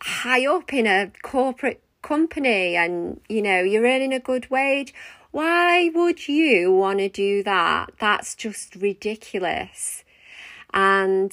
high 0.03 0.47
up 0.47 0.73
in 0.73 0.87
a 0.87 1.11
corporate 1.23 1.83
company 2.03 2.77
and 2.77 3.21
you 3.29 3.43
know 3.43 3.61
you're 3.61 3.85
earning 3.85 4.13
a 4.13 4.21
good 4.21 4.49
wage 4.51 4.95
why 5.31 5.91
would 5.95 6.27
you 6.27 6.73
want 6.73 7.01
to 7.01 7.09
do 7.09 7.43
that? 7.43 7.91
That's 7.99 8.35
just 8.35 8.75
ridiculous. 8.77 10.05
And 10.73 11.33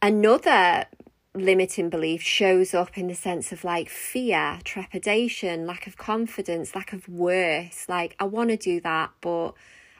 another 0.00 0.84
limiting 1.34 1.88
belief 1.88 2.22
shows 2.22 2.74
up 2.74 2.96
in 2.96 3.08
the 3.08 3.14
sense 3.14 3.52
of 3.52 3.64
like 3.64 3.88
fear 3.88 4.60
trepidation 4.64 5.66
lack 5.66 5.86
of 5.86 5.96
confidence 5.96 6.74
lack 6.74 6.92
of 6.92 7.08
worth. 7.08 7.86
Like 7.88 8.14
i 8.20 8.24
want 8.24 8.50
to 8.50 8.56
do 8.56 8.80
that 8.82 9.10
but 9.22 9.52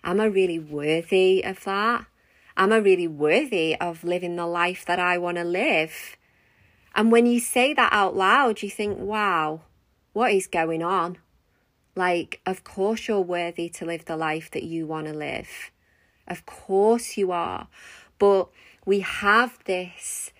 am 0.05 0.21
i 0.21 0.27
really 0.27 0.59
worthy 0.59 1.43
of 1.43 1.65
that? 1.65 2.05
Am 2.57 2.71
i 2.73 2.77
really 2.77 3.09
worthy 3.09 3.75
of 3.77 4.05
living 4.05 4.37
the 4.37 4.47
life 4.47 4.85
that 4.85 4.99
i 4.99 5.17
want 5.17 5.39
to 5.39 5.45
live 5.45 6.19
and 6.95 7.11
when 7.11 7.27
you 7.27 7.41
say 7.41 7.73
that 7.75 7.93
out 7.93 8.17
loud, 8.17 8.63
you 8.63 8.71
think, 8.71 8.99
wow, 8.99 9.63
what 10.13 10.33
is 10.33 10.47
going 10.47 10.83
on? 10.83 11.19
Like, 11.95 12.41
of 12.47 12.65
course, 12.65 13.09
you're 13.09 13.21
worthy 13.21 13.69
to 13.71 13.85
live 13.85 14.05
the 14.05 14.17
life 14.17 14.51
that 14.53 14.63
you 14.63 14.87
want 14.87 15.07
to 15.07 15.13
live. 15.13 15.71
Of 16.27 16.47
course, 16.47 17.17
you 17.17 17.33
are. 17.33 17.69
But 18.19 18.49
we 18.85 19.01
have 19.01 19.59
this 19.65 20.31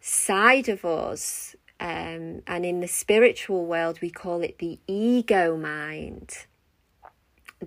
side 0.00 0.68
of 0.68 0.84
us, 0.84 1.56
um, 1.80 2.42
and 2.46 2.64
in 2.64 2.80
the 2.80 2.88
spiritual 2.88 3.66
world, 3.66 4.00
we 4.00 4.10
call 4.10 4.42
it 4.42 4.58
the 4.58 4.78
ego 4.86 5.56
mind, 5.56 6.46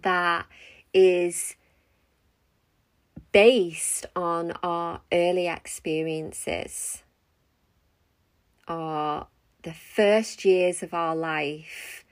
that 0.02 0.46
is 0.94 1.56
based 3.32 4.06
on 4.16 4.52
our 4.64 5.02
early 5.12 5.48
experiences 5.48 7.04
are 8.70 9.28
the 9.64 9.74
first 9.74 10.46
years 10.46 10.82
of 10.84 10.94
our 10.94 11.16
life. 11.16 12.06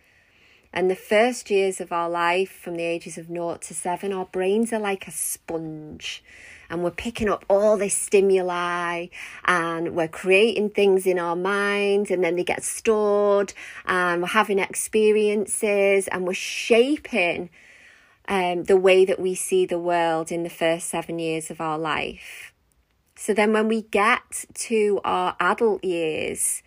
And 0.73 0.91
the 0.91 0.95
first 0.95 1.49
years 1.49 1.79
of 1.79 1.91
our 1.91 2.09
life, 2.09 2.51
from 2.51 2.75
the 2.75 2.83
ages 2.83 3.17
of 3.17 3.29
naught 3.29 3.61
to 3.63 3.73
seven, 3.73 4.11
our 4.11 4.25
brains 4.25 4.73
are 4.73 4.79
like 4.79 5.07
a 5.07 5.11
sponge. 5.11 6.23
and 6.69 6.83
we're 6.83 6.91
picking 6.91 7.29
up 7.29 7.45
all 7.49 7.77
this 7.77 7.95
stimuli 7.95 9.07
and 9.45 9.95
we're 9.95 10.07
creating 10.07 10.69
things 10.69 11.07
in 11.07 11.17
our 11.17 11.35
minds 11.35 12.11
and 12.11 12.21
then 12.21 12.35
they 12.35 12.43
get 12.43 12.61
stored 12.61 13.53
and 13.85 14.21
we're 14.21 14.27
having 14.27 14.59
experiences 14.59 16.09
and 16.09 16.27
we're 16.27 16.33
shaping 16.33 17.49
um, 18.27 18.65
the 18.65 18.75
way 18.75 19.05
that 19.05 19.19
we 19.19 19.33
see 19.33 19.65
the 19.65 19.79
world 19.79 20.31
in 20.31 20.43
the 20.43 20.49
first 20.49 20.89
seven 20.89 21.19
years 21.19 21.49
of 21.49 21.61
our 21.61 21.79
life. 21.79 22.53
So 23.19 23.33
then 23.33 23.51
when 23.51 23.67
we 23.67 23.81
get 23.81 24.45
to 24.53 25.01
our 25.03 25.35
adult 25.39 25.83
years, 25.83 26.61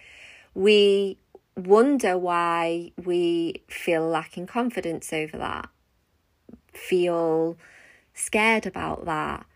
we 0.53 1.17
wonder 1.57 2.19
why 2.19 2.91
we 3.03 3.63
feel 3.69 4.09
lacking 4.09 4.49
confidence 4.49 5.13
over 5.13 5.39
that, 5.39 5.69
feel 6.73 7.57
scared 8.15 8.67
about 8.67 9.05
that, 9.05 9.47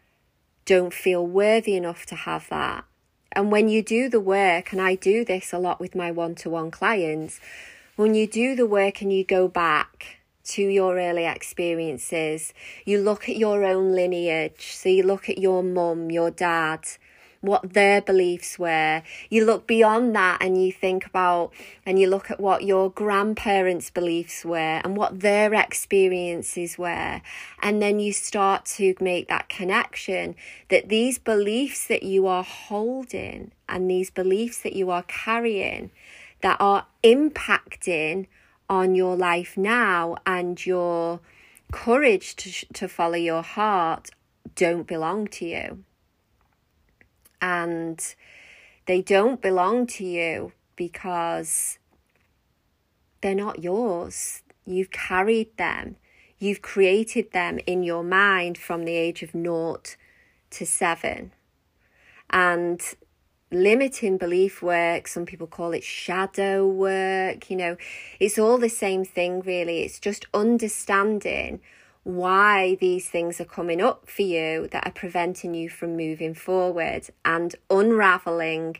don't 0.66 0.94
feel 0.94 1.26
worthy 1.26 1.74
enough 1.74 2.06
to 2.06 2.14
have 2.14 2.48
that. 2.48 2.84
And 3.32 3.50
when 3.50 3.68
you 3.68 3.82
do 3.82 4.08
the 4.08 4.20
work, 4.20 4.70
and 4.70 4.80
I 4.80 4.94
do 4.94 5.24
this 5.24 5.52
a 5.52 5.58
lot 5.58 5.80
with 5.80 5.96
my 5.96 6.12
one 6.12 6.36
to 6.36 6.50
one 6.50 6.70
clients, 6.70 7.40
when 7.96 8.14
you 8.14 8.28
do 8.28 8.54
the 8.54 8.66
work 8.66 9.02
and 9.02 9.12
you 9.12 9.24
go 9.24 9.48
back 9.48 10.20
to 10.44 10.62
your 10.62 10.98
early 10.98 11.24
experiences, 11.24 12.52
you 12.84 12.98
look 12.98 13.28
at 13.28 13.36
your 13.36 13.64
own 13.64 13.92
lineage. 13.92 14.72
So 14.74 14.88
you 14.88 15.02
look 15.02 15.28
at 15.28 15.38
your 15.38 15.62
mum, 15.62 16.10
your 16.10 16.30
dad, 16.30 16.86
what 17.44 17.74
their 17.74 18.00
beliefs 18.00 18.58
were. 18.58 19.02
You 19.28 19.44
look 19.44 19.66
beyond 19.66 20.14
that 20.16 20.38
and 20.40 20.62
you 20.62 20.72
think 20.72 21.04
about 21.04 21.52
and 21.84 21.98
you 21.98 22.08
look 22.08 22.30
at 22.30 22.40
what 22.40 22.64
your 22.64 22.90
grandparents' 22.90 23.90
beliefs 23.90 24.44
were 24.44 24.80
and 24.82 24.96
what 24.96 25.20
their 25.20 25.52
experiences 25.52 26.78
were. 26.78 27.20
And 27.62 27.82
then 27.82 28.00
you 28.00 28.12
start 28.12 28.64
to 28.76 28.94
make 29.00 29.28
that 29.28 29.48
connection 29.48 30.36
that 30.70 30.88
these 30.88 31.18
beliefs 31.18 31.86
that 31.86 32.02
you 32.02 32.26
are 32.26 32.44
holding 32.44 33.52
and 33.68 33.90
these 33.90 34.10
beliefs 34.10 34.58
that 34.62 34.74
you 34.74 34.90
are 34.90 35.04
carrying 35.04 35.90
that 36.40 36.56
are 36.60 36.86
impacting 37.02 38.26
on 38.68 38.94
your 38.94 39.16
life 39.16 39.56
now 39.56 40.16
and 40.26 40.64
your 40.64 41.20
courage 41.72 42.36
to, 42.36 42.66
to 42.72 42.88
follow 42.88 43.16
your 43.16 43.42
heart 43.42 44.10
don't 44.54 44.86
belong 44.86 45.26
to 45.26 45.44
you 45.44 45.84
and 47.44 48.14
they 48.86 49.02
don't 49.02 49.42
belong 49.42 49.86
to 49.86 50.04
you 50.04 50.52
because 50.76 51.78
they're 53.20 53.34
not 53.34 53.62
yours. 53.62 54.42
You've 54.64 54.90
carried 54.90 55.56
them, 55.58 55.96
you've 56.38 56.62
created 56.62 57.32
them 57.32 57.58
in 57.66 57.82
your 57.82 58.02
mind 58.02 58.56
from 58.56 58.84
the 58.84 58.94
age 58.94 59.22
of 59.22 59.34
naught 59.34 59.96
to 60.50 60.64
seven. 60.64 61.32
And 62.30 62.80
limiting 63.54 64.18
belief 64.18 64.62
work, 64.62 65.08
some 65.08 65.24
people 65.24 65.46
call 65.46 65.72
it 65.72 65.84
shadow 65.84 66.66
work, 66.66 67.50
you 67.50 67.56
know, 67.56 67.76
it's 68.20 68.38
all 68.38 68.58
the 68.58 68.68
same 68.68 69.04
thing, 69.04 69.40
really. 69.40 69.80
It's 69.80 69.98
just 69.98 70.26
understanding 70.34 71.60
why 72.02 72.76
these 72.80 73.08
things 73.08 73.40
are 73.40 73.46
coming 73.46 73.80
up 73.80 74.08
for 74.08 74.22
you 74.22 74.68
that 74.72 74.86
are 74.86 74.92
preventing 74.92 75.54
you 75.54 75.70
from 75.70 75.96
moving 75.96 76.34
forward 76.34 77.08
and 77.24 77.54
unraveling 77.70 78.76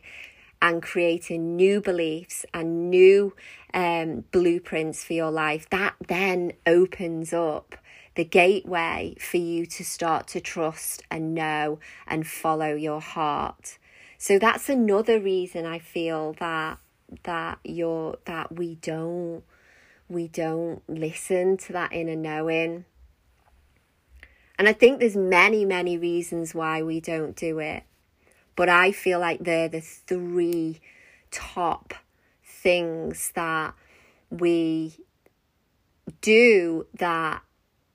and 0.61 0.81
creating 0.81 1.55
new 1.55 1.81
beliefs 1.81 2.45
and 2.53 2.89
new 2.89 3.35
um, 3.73 4.23
blueprints 4.31 5.03
for 5.03 5.13
your 5.13 5.31
life. 5.31 5.69
That 5.69 5.95
then 6.07 6.53
opens 6.65 7.33
up 7.33 7.75
the 8.15 8.23
gateway 8.23 9.15
for 9.19 9.37
you 9.37 9.65
to 9.65 9.83
start 9.83 10.27
to 10.27 10.39
trust 10.39 11.03
and 11.11 11.33
know 11.33 11.79
and 12.07 12.25
follow 12.25 12.73
your 12.73 13.01
heart. 13.01 13.77
So 14.17 14.39
that's 14.39 14.69
another 14.69 15.19
reason 15.19 15.65
I 15.65 15.79
feel 15.79 16.33
that 16.39 16.79
that 17.23 17.59
you're 17.63 18.17
that 18.25 18.55
we 18.55 18.75
don't 18.75 19.43
we 20.09 20.27
don't 20.27 20.81
listen 20.87 21.57
to 21.57 21.73
that 21.73 21.93
inner 21.93 22.15
knowing 22.15 22.85
and 24.57 24.69
I 24.69 24.73
think 24.73 24.99
there's 24.99 25.17
many, 25.17 25.65
many 25.65 25.97
reasons 25.97 26.55
why 26.55 26.81
we 26.81 26.99
don't 26.99 27.35
do 27.35 27.59
it. 27.59 27.83
But 28.55 28.69
I 28.69 28.91
feel 28.91 29.19
like 29.19 29.43
they're 29.43 29.67
the 29.67 29.81
three 29.81 30.79
top 31.29 31.93
things 32.43 33.31
that 33.35 33.73
we 34.29 34.97
do 36.21 36.87
that 36.97 37.41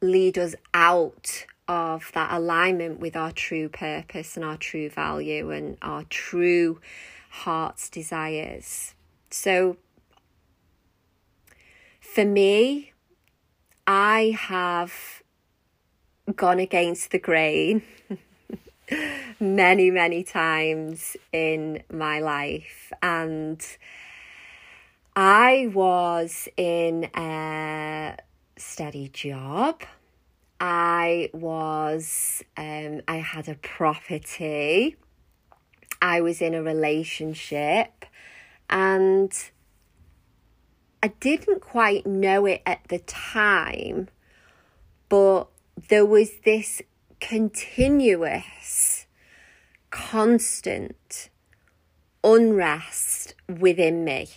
lead 0.02 0.36
us 0.36 0.54
out 0.74 1.46
of 1.70 2.10
that 2.14 2.32
alignment 2.32 2.98
with 2.98 3.14
our 3.14 3.30
true 3.30 3.68
purpose 3.68 4.34
and 4.36 4.44
our 4.44 4.56
true 4.56 4.90
value 4.90 5.52
and 5.52 5.78
our 5.80 6.02
true 6.02 6.80
heart's 7.30 7.88
desires. 7.88 8.94
So, 9.30 9.76
for 12.00 12.24
me, 12.24 12.92
I 13.86 14.36
have 14.36 15.22
gone 16.34 16.58
against 16.58 17.12
the 17.12 17.20
grain 17.20 17.82
many, 19.40 19.92
many 19.92 20.24
times 20.24 21.16
in 21.32 21.84
my 21.88 22.18
life. 22.18 22.92
And 23.00 23.64
I 25.14 25.70
was 25.72 26.48
in 26.56 27.04
a 27.14 28.16
steady 28.56 29.08
job. 29.08 29.82
I 30.60 31.30
was, 31.32 32.44
um, 32.56 33.00
I 33.08 33.16
had 33.16 33.48
a 33.48 33.54
property. 33.54 34.96
I 36.02 36.20
was 36.20 36.42
in 36.42 36.54
a 36.54 36.62
relationship 36.62 38.04
and 38.68 39.32
I 41.02 41.08
didn't 41.08 41.62
quite 41.62 42.06
know 42.06 42.44
it 42.44 42.60
at 42.66 42.80
the 42.88 42.98
time, 42.98 44.08
but 45.08 45.48
there 45.88 46.04
was 46.04 46.30
this 46.44 46.82
continuous, 47.20 49.06
constant 49.90 51.30
unrest 52.22 53.34
within 53.48 54.04
me. 54.04 54.28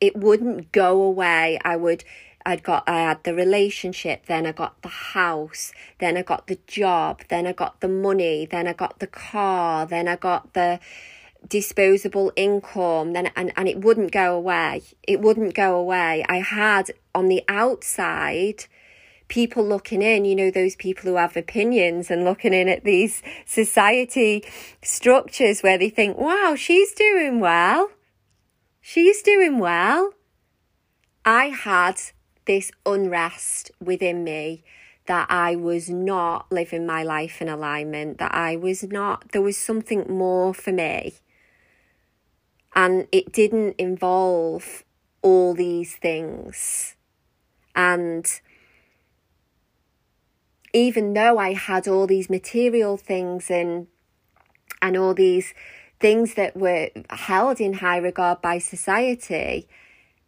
It 0.00 0.16
wouldn't 0.16 0.72
go 0.72 1.02
away. 1.02 1.60
I 1.64 1.76
would 1.76 2.04
I'd 2.46 2.62
got 2.62 2.88
I 2.88 3.00
had 3.00 3.24
the 3.24 3.34
relationship, 3.34 4.26
then 4.26 4.46
I 4.46 4.52
got 4.52 4.80
the 4.82 4.88
house, 4.88 5.72
then 5.98 6.16
I 6.16 6.22
got 6.22 6.46
the 6.46 6.58
job, 6.66 7.22
then 7.28 7.46
I 7.46 7.52
got 7.52 7.80
the 7.80 7.88
money, 7.88 8.46
then 8.46 8.66
I 8.66 8.72
got 8.72 8.98
the 8.98 9.06
car, 9.06 9.86
then 9.86 10.08
I 10.08 10.16
got 10.16 10.54
the 10.54 10.80
disposable 11.48 12.32
income 12.36 13.12
then 13.12 13.30
and, 13.34 13.52
and 13.56 13.68
it 13.68 13.80
wouldn't 13.82 14.12
go 14.12 14.34
away. 14.34 14.82
It 15.02 15.20
wouldn't 15.20 15.54
go 15.54 15.76
away. 15.76 16.24
I 16.28 16.40
had 16.40 16.92
on 17.14 17.28
the 17.28 17.42
outside 17.48 18.64
people 19.28 19.64
looking 19.64 20.02
in, 20.02 20.24
you 20.24 20.34
know, 20.34 20.50
those 20.50 20.76
people 20.76 21.08
who 21.08 21.16
have 21.16 21.36
opinions 21.36 22.10
and 22.10 22.24
looking 22.24 22.52
in 22.52 22.68
at 22.68 22.84
these 22.84 23.22
society 23.46 24.44
structures 24.82 25.62
where 25.62 25.78
they 25.78 25.88
think, 25.88 26.18
wow, 26.18 26.54
she's 26.56 26.92
doing 26.92 27.40
well. 27.40 27.90
She's 28.80 29.22
doing 29.22 29.58
well. 29.58 30.12
I 31.24 31.46
had 31.46 32.00
this 32.46 32.70
unrest 32.84 33.70
within 33.80 34.24
me 34.24 34.64
that 35.06 35.26
I 35.30 35.56
was 35.56 35.90
not 35.90 36.50
living 36.52 36.86
my 36.86 37.02
life 37.02 37.42
in 37.42 37.48
alignment, 37.48 38.18
that 38.18 38.34
I 38.34 38.56
was 38.56 38.84
not, 38.84 39.32
there 39.32 39.42
was 39.42 39.56
something 39.56 40.04
more 40.08 40.54
for 40.54 40.72
me. 40.72 41.14
And 42.74 43.08
it 43.10 43.32
didn't 43.32 43.74
involve 43.78 44.84
all 45.22 45.54
these 45.54 45.96
things. 45.96 46.94
And 47.74 48.26
even 50.72 51.14
though 51.14 51.38
I 51.38 51.54
had 51.54 51.88
all 51.88 52.06
these 52.06 52.30
material 52.30 52.96
things 52.96 53.50
and 53.50 53.88
and 54.82 54.96
all 54.96 55.14
these 55.14 55.52
things 55.98 56.34
that 56.34 56.56
were 56.56 56.88
held 57.10 57.60
in 57.60 57.74
high 57.74 57.98
regard 57.98 58.40
by 58.40 58.58
society, 58.58 59.68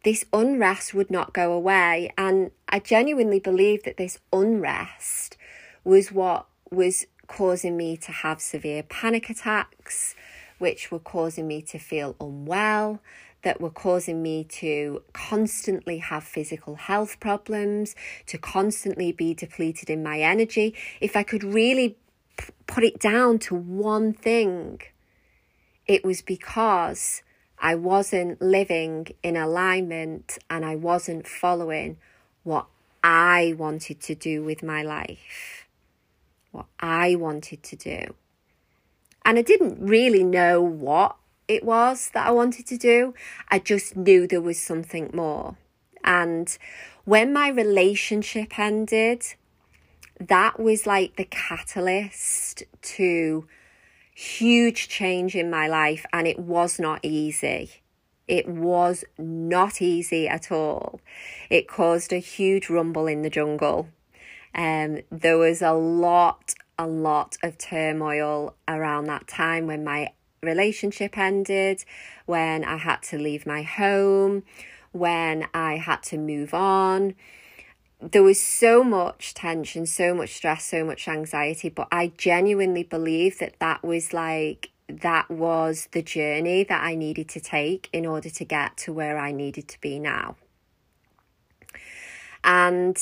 this 0.04 0.24
unrest 0.32 0.94
would 0.94 1.10
not 1.10 1.32
go 1.32 1.52
away. 1.52 2.12
And 2.18 2.50
I 2.68 2.78
genuinely 2.78 3.38
believe 3.38 3.84
that 3.84 3.96
this 3.96 4.18
unrest 4.32 5.36
was 5.84 6.12
what 6.12 6.46
was 6.70 7.06
causing 7.26 7.76
me 7.76 7.96
to 7.96 8.12
have 8.12 8.40
severe 8.40 8.82
panic 8.82 9.30
attacks, 9.30 10.14
which 10.58 10.90
were 10.90 10.98
causing 10.98 11.46
me 11.46 11.62
to 11.62 11.78
feel 11.78 12.16
unwell, 12.20 13.00
that 13.42 13.60
were 13.60 13.70
causing 13.70 14.22
me 14.22 14.44
to 14.44 15.02
constantly 15.12 15.98
have 15.98 16.24
physical 16.24 16.76
health 16.76 17.18
problems, 17.20 17.94
to 18.26 18.38
constantly 18.38 19.12
be 19.12 19.34
depleted 19.34 19.90
in 19.90 20.02
my 20.02 20.20
energy. 20.20 20.74
If 21.00 21.16
I 21.16 21.22
could 21.22 21.42
really 21.42 21.96
put 22.66 22.84
it 22.84 22.98
down 23.00 23.38
to 23.40 23.54
one 23.54 24.12
thing, 24.12 24.80
it 25.86 26.04
was 26.04 26.22
because 26.22 27.22
I 27.62 27.76
wasn't 27.76 28.42
living 28.42 29.06
in 29.22 29.36
alignment 29.36 30.36
and 30.50 30.64
I 30.64 30.74
wasn't 30.74 31.28
following 31.28 31.96
what 32.42 32.66
I 33.04 33.54
wanted 33.56 34.00
to 34.02 34.14
do 34.16 34.42
with 34.42 34.62
my 34.62 34.82
life. 34.82 35.66
what 36.50 36.66
I 36.80 37.14
wanted 37.14 37.62
to 37.62 37.76
do. 37.76 38.14
And 39.24 39.38
I 39.38 39.42
didn't 39.42 39.84
really 39.84 40.22
know 40.22 40.60
what 40.60 41.16
it 41.48 41.64
was 41.64 42.10
that 42.14 42.26
I 42.26 42.30
wanted 42.30 42.66
to 42.66 42.76
do. 42.76 43.14
I 43.48 43.58
just 43.58 43.96
knew 43.96 44.26
there 44.26 44.40
was 44.40 44.60
something 44.60 45.10
more. 45.12 45.56
And 46.04 46.56
when 47.04 47.32
my 47.32 47.48
relationship 47.48 48.58
ended, 48.58 49.34
that 50.20 50.60
was 50.60 50.86
like 50.86 51.16
the 51.16 51.24
catalyst 51.24 52.64
to 52.82 53.46
huge 54.22 54.88
change 54.88 55.34
in 55.34 55.50
my 55.50 55.66
life. 55.66 56.06
And 56.12 56.26
it 56.26 56.38
was 56.38 56.78
not 56.78 57.00
easy. 57.02 57.82
It 58.28 58.48
was 58.48 59.04
not 59.18 59.82
easy 59.82 60.28
at 60.28 60.52
all. 60.52 61.00
It 61.50 61.68
caused 61.68 62.12
a 62.12 62.18
huge 62.18 62.70
rumble 62.70 63.06
in 63.06 63.22
the 63.22 63.30
jungle. 63.30 63.88
Um, 64.54 65.00
there 65.10 65.38
was 65.38 65.60
a 65.62 65.72
lot, 65.72 66.54
a 66.78 66.86
lot 66.86 67.36
of 67.42 67.58
turmoil 67.58 68.54
around 68.68 69.06
that 69.06 69.26
time 69.26 69.66
when 69.66 69.82
my 69.82 70.12
relationship 70.42 71.18
ended, 71.18 71.84
when 72.26 72.64
I 72.64 72.76
had 72.76 73.02
to 73.04 73.18
leave 73.18 73.46
my 73.46 73.62
home, 73.62 74.44
when 74.92 75.46
I 75.54 75.76
had 75.76 76.02
to 76.04 76.18
move 76.18 76.54
on. 76.54 77.14
There 78.02 78.24
was 78.24 78.40
so 78.40 78.82
much 78.82 79.32
tension, 79.32 79.86
so 79.86 80.12
much 80.12 80.34
stress, 80.34 80.64
so 80.64 80.84
much 80.84 81.06
anxiety, 81.06 81.68
but 81.68 81.86
I 81.92 82.12
genuinely 82.18 82.82
believe 82.82 83.38
that 83.38 83.60
that 83.60 83.84
was 83.84 84.12
like 84.12 84.70
that 84.88 85.30
was 85.30 85.88
the 85.92 86.02
journey 86.02 86.64
that 86.64 86.82
I 86.82 86.96
needed 86.96 87.28
to 87.30 87.40
take 87.40 87.88
in 87.92 88.04
order 88.04 88.28
to 88.28 88.44
get 88.44 88.76
to 88.78 88.92
where 88.92 89.18
I 89.18 89.30
needed 89.30 89.68
to 89.68 89.80
be 89.80 90.00
now. 90.00 90.34
And 92.42 92.98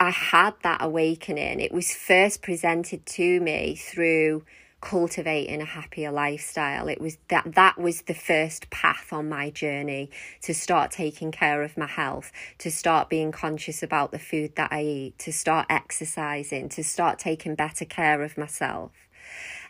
I 0.00 0.10
had 0.10 0.54
that 0.62 0.82
awakening. 0.82 1.60
It 1.60 1.72
was 1.72 1.92
first 1.94 2.42
presented 2.42 3.04
to 3.06 3.40
me 3.40 3.76
through 3.76 4.44
cultivating 4.84 5.62
a 5.62 5.64
happier 5.64 6.12
lifestyle. 6.12 6.88
It 6.88 7.00
was 7.00 7.16
that 7.28 7.54
that 7.54 7.78
was 7.78 8.02
the 8.02 8.14
first 8.14 8.68
path 8.70 9.12
on 9.12 9.28
my 9.28 9.50
journey 9.50 10.10
to 10.42 10.52
start 10.52 10.90
taking 10.90 11.32
care 11.32 11.62
of 11.62 11.76
my 11.76 11.86
health, 11.86 12.30
to 12.58 12.70
start 12.70 13.08
being 13.08 13.32
conscious 13.32 13.82
about 13.82 14.12
the 14.12 14.18
food 14.18 14.56
that 14.56 14.70
I 14.70 14.82
eat, 14.82 15.18
to 15.20 15.32
start 15.32 15.66
exercising, 15.70 16.68
to 16.68 16.84
start 16.84 17.18
taking 17.18 17.54
better 17.54 17.86
care 17.86 18.22
of 18.22 18.36
myself. 18.36 18.92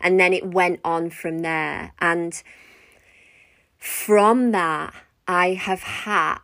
And 0.01 0.19
then 0.19 0.33
it 0.33 0.53
went 0.53 0.81
on 0.85 1.11
from 1.11 1.39
there. 1.39 1.93
And 2.01 2.43
from 3.79 4.51
that, 4.51 4.95
I 5.29 5.55
have 5.55 5.83
had 5.83 6.39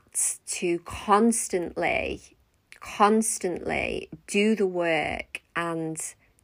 to 0.46 0.78
constantly, 0.84 2.36
constantly 2.78 4.08
do 4.28 4.54
the 4.54 4.66
work 4.66 5.42
and 5.56 6.00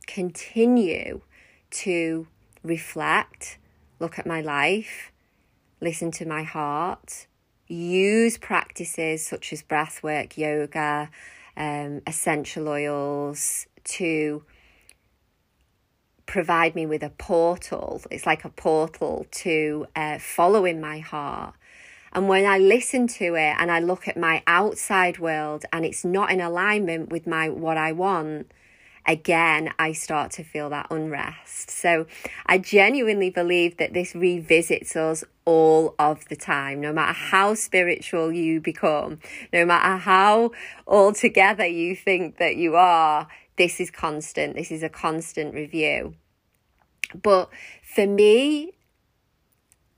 continue 0.06 1.20
to 1.84 2.26
reflect, 2.62 3.58
look 4.00 4.18
at 4.18 4.26
my 4.26 4.40
life, 4.40 5.12
listen 5.80 6.10
to 6.12 6.26
my 6.26 6.42
heart, 6.42 7.26
use 7.68 8.38
practices 8.38 9.26
such 9.26 9.52
as 9.52 9.62
breath 9.62 10.02
work, 10.02 10.36
yoga, 10.38 11.10
um, 11.56 12.02
essential 12.06 12.68
oils 12.68 13.66
to 13.84 14.44
provide 16.26 16.74
me 16.74 16.86
with 16.86 17.02
a 17.02 17.10
portal. 17.10 18.02
It's 18.10 18.26
like 18.26 18.44
a 18.44 18.50
portal 18.50 19.26
to 19.30 19.86
uh, 19.94 20.18
follow 20.18 20.64
in 20.64 20.80
my 20.80 20.98
heart. 20.98 21.54
And 22.12 22.28
when 22.28 22.46
I 22.46 22.58
listen 22.58 23.06
to 23.08 23.34
it 23.34 23.56
and 23.58 23.70
I 23.70 23.78
look 23.78 24.08
at 24.08 24.16
my 24.16 24.42
outside 24.46 25.18
world 25.18 25.64
and 25.72 25.84
it's 25.84 26.04
not 26.04 26.30
in 26.30 26.40
alignment 26.40 27.10
with 27.10 27.26
my 27.26 27.48
what 27.48 27.76
I 27.76 27.92
want, 27.92 28.50
again 29.06 29.72
I 29.78 29.92
start 29.92 30.32
to 30.32 30.44
feel 30.44 30.70
that 30.70 30.88
unrest. 30.90 31.70
So 31.70 32.06
I 32.46 32.58
genuinely 32.58 33.30
believe 33.30 33.76
that 33.78 33.92
this 33.92 34.14
revisits 34.14 34.96
us 34.96 35.24
all 35.44 35.94
of 35.98 36.28
the 36.28 36.36
time, 36.36 36.80
no 36.80 36.92
matter 36.92 37.12
how 37.12 37.54
spiritual 37.54 38.32
you 38.32 38.60
become, 38.60 39.20
no 39.52 39.64
matter 39.64 39.96
how 39.96 40.50
altogether 40.86 41.66
you 41.66 41.94
think 41.94 42.38
that 42.38 42.56
you 42.56 42.76
are, 42.76 43.28
this 43.56 43.80
is 43.80 43.90
constant. 43.90 44.54
This 44.54 44.70
is 44.70 44.82
a 44.82 44.88
constant 44.88 45.54
review. 45.54 46.14
But 47.22 47.50
for 47.82 48.06
me, 48.06 48.72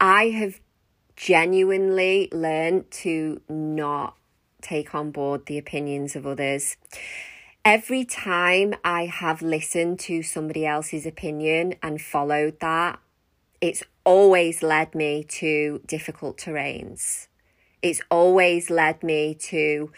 I 0.01 0.29
have 0.29 0.61
genuinely 1.17 2.29
learned 2.31 2.91
to 2.91 3.41
not 3.49 4.17
take 4.63 4.95
on 4.95 5.11
board 5.11 5.47
the 5.47 5.59
opinions 5.59 6.15
of 6.15 6.27
others. 6.27 6.77
Every 7.71 8.07
time 8.07 8.73
I 8.83 9.05
have 9.05 9.43
listened 9.43 9.99
to 9.99 10.23
somebody 10.23 10.65
else's 10.65 11.05
opinion 11.05 11.75
and 11.83 12.01
followed 12.01 12.61
that, 12.61 12.99
it's 13.61 13.83
always 14.05 14.63
led 14.63 14.95
me 14.95 15.23
to 15.25 15.83
difficult 15.87 16.39
terrains. 16.39 17.27
It's 17.83 18.01
always 18.11 18.71
led 18.71 19.03
me 19.03 19.35
to 19.51 19.93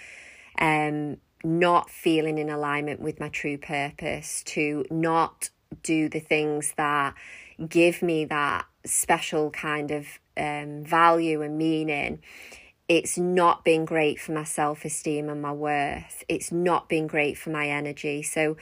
um, 0.59 1.19
not 1.45 1.91
feeling 1.91 2.39
in 2.39 2.51
alignment 2.51 2.99
with 2.99 3.21
my 3.21 3.29
true 3.29 3.57
purpose, 3.57 4.43
to 4.47 4.85
not 4.91 5.51
do 5.85 6.09
the 6.09 6.19
things 6.19 6.75
that 6.77 7.15
give 7.69 8.03
me 8.03 8.25
that 8.25 8.67
special 8.85 9.53
kind 9.53 9.93
of 9.93 10.19
um, 10.37 10.83
value 10.83 11.41
and 11.41 11.57
meaning. 11.57 12.19
It's 12.91 13.17
not 13.17 13.65
been 13.65 13.85
great 13.85 14.19
for 14.19 14.33
my 14.33 14.43
self 14.43 14.85
esteem 14.85 15.29
and 15.29 15.41
my 15.41 15.53
worth. 15.53 16.25
It's 16.29 16.51
not 16.51 16.89
been 16.89 17.07
great 17.07 17.39
for 17.39 17.51
my 17.51 17.69
energy. 17.69 18.21
So, 18.25 18.57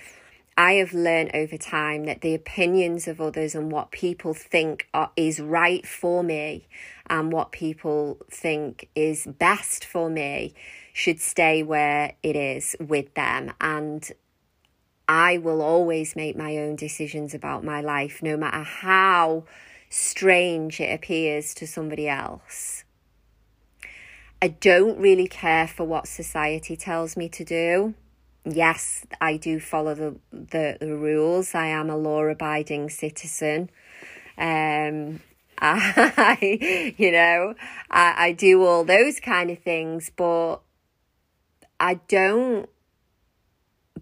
I 0.55 0.72
have 0.74 0.93
learned 0.93 1.31
over 1.33 1.57
time 1.57 2.05
that 2.05 2.20
the 2.20 2.35
opinions 2.35 3.09
of 3.09 3.22
others 3.22 3.55
and 3.55 3.72
what 3.72 3.91
people 3.91 4.35
think 4.35 4.87
are, 4.93 5.11
is 5.16 5.41
right 5.41 5.87
for 5.87 6.22
me 6.22 6.66
and 7.09 7.33
what 7.33 7.53
people 7.53 8.18
think 8.31 8.91
is 8.95 9.24
best 9.24 9.87
for 9.87 10.11
me 10.11 10.53
should 10.93 11.20
stay 11.20 11.62
where 11.62 12.12
it 12.22 12.37
is 12.37 12.76
with 12.79 13.14
them. 13.14 13.55
And 13.62 14.12
I 15.09 15.39
will 15.39 15.62
always 15.62 16.14
make 16.14 16.37
my 16.37 16.59
own 16.59 16.76
decisions 16.76 17.33
about 17.33 17.64
my 17.64 17.81
life, 17.81 18.22
no 18.22 18.37
matter 18.37 18.62
how 18.62 19.45
strange 19.89 20.83
it 20.83 20.93
appears 20.93 21.55
to 21.55 21.66
somebody 21.66 22.11
else. 22.11 22.85
I 24.41 24.49
don't 24.49 24.99
really 24.99 25.26
care 25.26 25.66
for 25.66 25.84
what 25.84 26.07
society 26.07 26.76
tells 26.76 27.16
me 27.16 27.28
to 27.30 27.45
do 27.45 27.95
yes, 28.55 29.07
I 29.20 29.36
do 29.36 29.61
follow 29.61 29.95
the, 29.95 30.16
the, 30.32 30.78
the 30.80 30.95
rules. 30.97 31.55
I 31.55 31.66
am 31.66 31.91
a 31.91 31.97
law 31.97 32.22
abiding 32.24 32.91
citizen. 32.91 33.70
Um, 34.36 35.20
I, 35.61 36.95
you 36.97 37.11
know, 37.11 37.55
I, 37.91 38.14
I 38.28 38.32
do 38.32 38.64
all 38.64 38.84
those 38.84 39.20
kind 39.20 39.51
of 39.51 39.59
things, 39.59 40.11
but 40.14 40.59
I 41.80 41.95
don't 42.09 42.68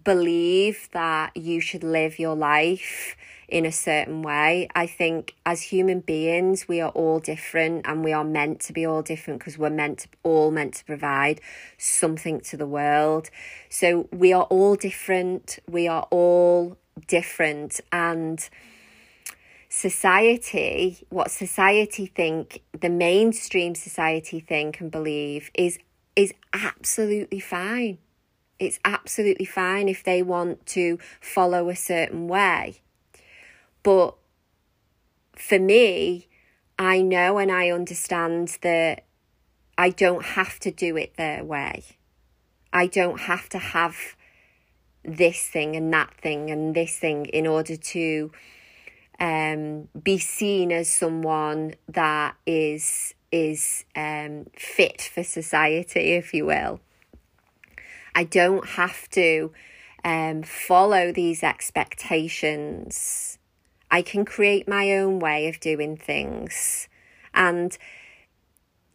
believe 0.07 0.87
that 0.93 1.35
you 1.35 1.59
should 1.59 1.83
live 1.83 2.17
your 2.17 2.33
life 2.33 3.17
in 3.49 3.65
a 3.65 3.71
certain 3.73 4.21
way. 4.21 4.69
I 4.73 4.87
think 4.87 5.35
as 5.45 5.63
human 5.63 5.99
beings, 5.99 6.65
we 6.65 6.79
are 6.79 6.91
all 6.91 7.19
different 7.19 7.85
and 7.85 8.05
we 8.05 8.13
are 8.13 8.23
meant 8.23 8.61
to 8.61 8.71
be 8.71 8.85
all 8.87 9.01
different 9.01 9.41
because 9.41 9.57
we're 9.57 9.69
meant 9.69 9.99
to, 9.99 10.07
all 10.23 10.49
meant 10.49 10.75
to 10.75 10.85
provide 10.85 11.41
something 11.77 12.39
to 12.39 12.55
the 12.55 12.65
world. 12.65 13.29
So 13.67 14.07
we 14.13 14.31
are 14.31 14.43
all 14.43 14.75
different. 14.75 15.59
We 15.69 15.89
are 15.89 16.07
all 16.09 16.77
different 17.05 17.81
and 17.91 18.49
society 19.69 21.05
what 21.09 21.29
society 21.29 22.05
think 22.05 22.61
the 22.79 22.89
mainstream 22.89 23.75
society 23.75 24.39
think 24.39 24.79
and 24.79 24.89
believe 24.89 25.51
is 25.53 25.77
is 26.15 26.33
absolutely 26.53 27.39
fine 27.39 27.99
it's 28.59 28.79
absolutely 28.83 29.45
fine 29.45 29.87
if 29.87 30.03
they 30.03 30.21
want 30.21 30.65
to 30.65 30.97
follow 31.21 31.69
a 31.69 31.75
certain 31.75 32.27
way 32.27 32.81
but 33.83 34.15
for 35.37 35.59
me, 35.59 36.27
I 36.77 37.01
know 37.01 37.37
and 37.37 37.51
I 37.51 37.69
understand 37.69 38.57
that 38.61 39.05
I 39.77 39.91
don't 39.91 40.25
have 40.25 40.59
to 40.59 40.71
do 40.71 40.97
it 40.97 41.15
their 41.15 41.43
way. 41.43 41.85
I 42.73 42.87
don't 42.87 43.21
have 43.21 43.47
to 43.49 43.59
have 43.59 43.95
this 45.05 45.41
thing 45.41 45.75
and 45.75 45.93
that 45.93 46.13
thing 46.15 46.51
and 46.51 46.75
this 46.75 46.97
thing 46.97 47.27
in 47.27 47.47
order 47.47 47.77
to 47.77 48.31
um, 49.19 49.87
be 50.03 50.17
seen 50.17 50.71
as 50.71 50.89
someone 50.89 51.75
that 51.87 52.35
is 52.45 53.13
is 53.31 53.85
um, 53.95 54.47
fit 54.55 55.01
for 55.01 55.23
society, 55.23 56.11
if 56.11 56.33
you 56.33 56.45
will. 56.45 56.79
I 58.17 58.25
don't 58.25 58.67
have 58.67 59.09
to 59.11 59.53
um, 60.03 60.43
follow 60.43 61.13
these 61.13 61.43
expectations 61.43 63.37
I 63.89 64.01
can 64.01 64.25
create 64.25 64.67
my 64.67 64.93
own 64.93 65.19
way 65.19 65.47
of 65.47 65.59
doing 65.59 65.95
things. 65.97 66.87
And, 67.33 67.77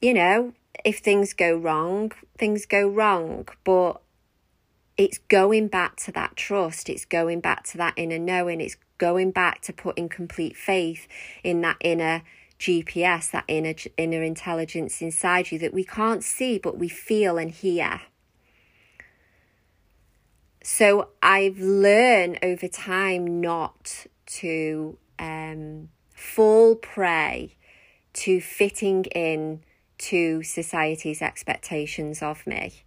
you 0.01 0.13
know, 0.13 0.53
if 0.85 0.99
things 0.99 1.33
go 1.33 1.57
wrong, 1.57 2.13
things 2.37 2.67
go 2.67 2.87
wrong. 2.89 3.49
But 3.65 4.01
it's 4.97 5.19
going 5.19 5.69
back 5.69 5.97
to 5.97 6.13
that 6.13 6.37
trust, 6.37 6.91
it's 6.91 7.07
going 7.07 7.41
back 7.41 7.65
to 7.69 7.79
that 7.79 7.95
inner 7.97 8.19
knowing, 8.19 8.61
it's 8.61 8.77
going 8.99 9.31
back 9.31 9.63
to 9.63 9.73
putting 9.73 10.09
complete 10.09 10.57
faith 10.57 11.09
in 11.43 11.63
that 11.63 11.77
inner 11.81 12.23
GPS, 12.59 13.31
that 13.31 13.45
inner 13.49 13.75
inner 13.97 14.23
intelligence 14.23 15.01
inside 15.01 15.51
you 15.51 15.59
that 15.59 15.75
we 15.75 15.85
can't 15.85 16.23
see 16.23 16.59
but 16.59 16.79
we 16.79 16.89
feel 16.89 17.39
and 17.39 17.51
hear. 17.51 18.03
So 20.63 21.09
I've 21.23 21.59
learned 21.59 22.39
over 22.43 22.69
time 22.69 23.41
not 23.41 24.07
to 24.27 24.97
um, 25.19 25.89
fall 26.15 26.77
prey 26.77 27.57
to 28.15 28.41
fitting 28.41 29.05
in 29.07 29.63
to 29.99 30.43
society's 30.43 31.23
expectations 31.23 32.23
of 32.23 32.47
me. 32.47 32.83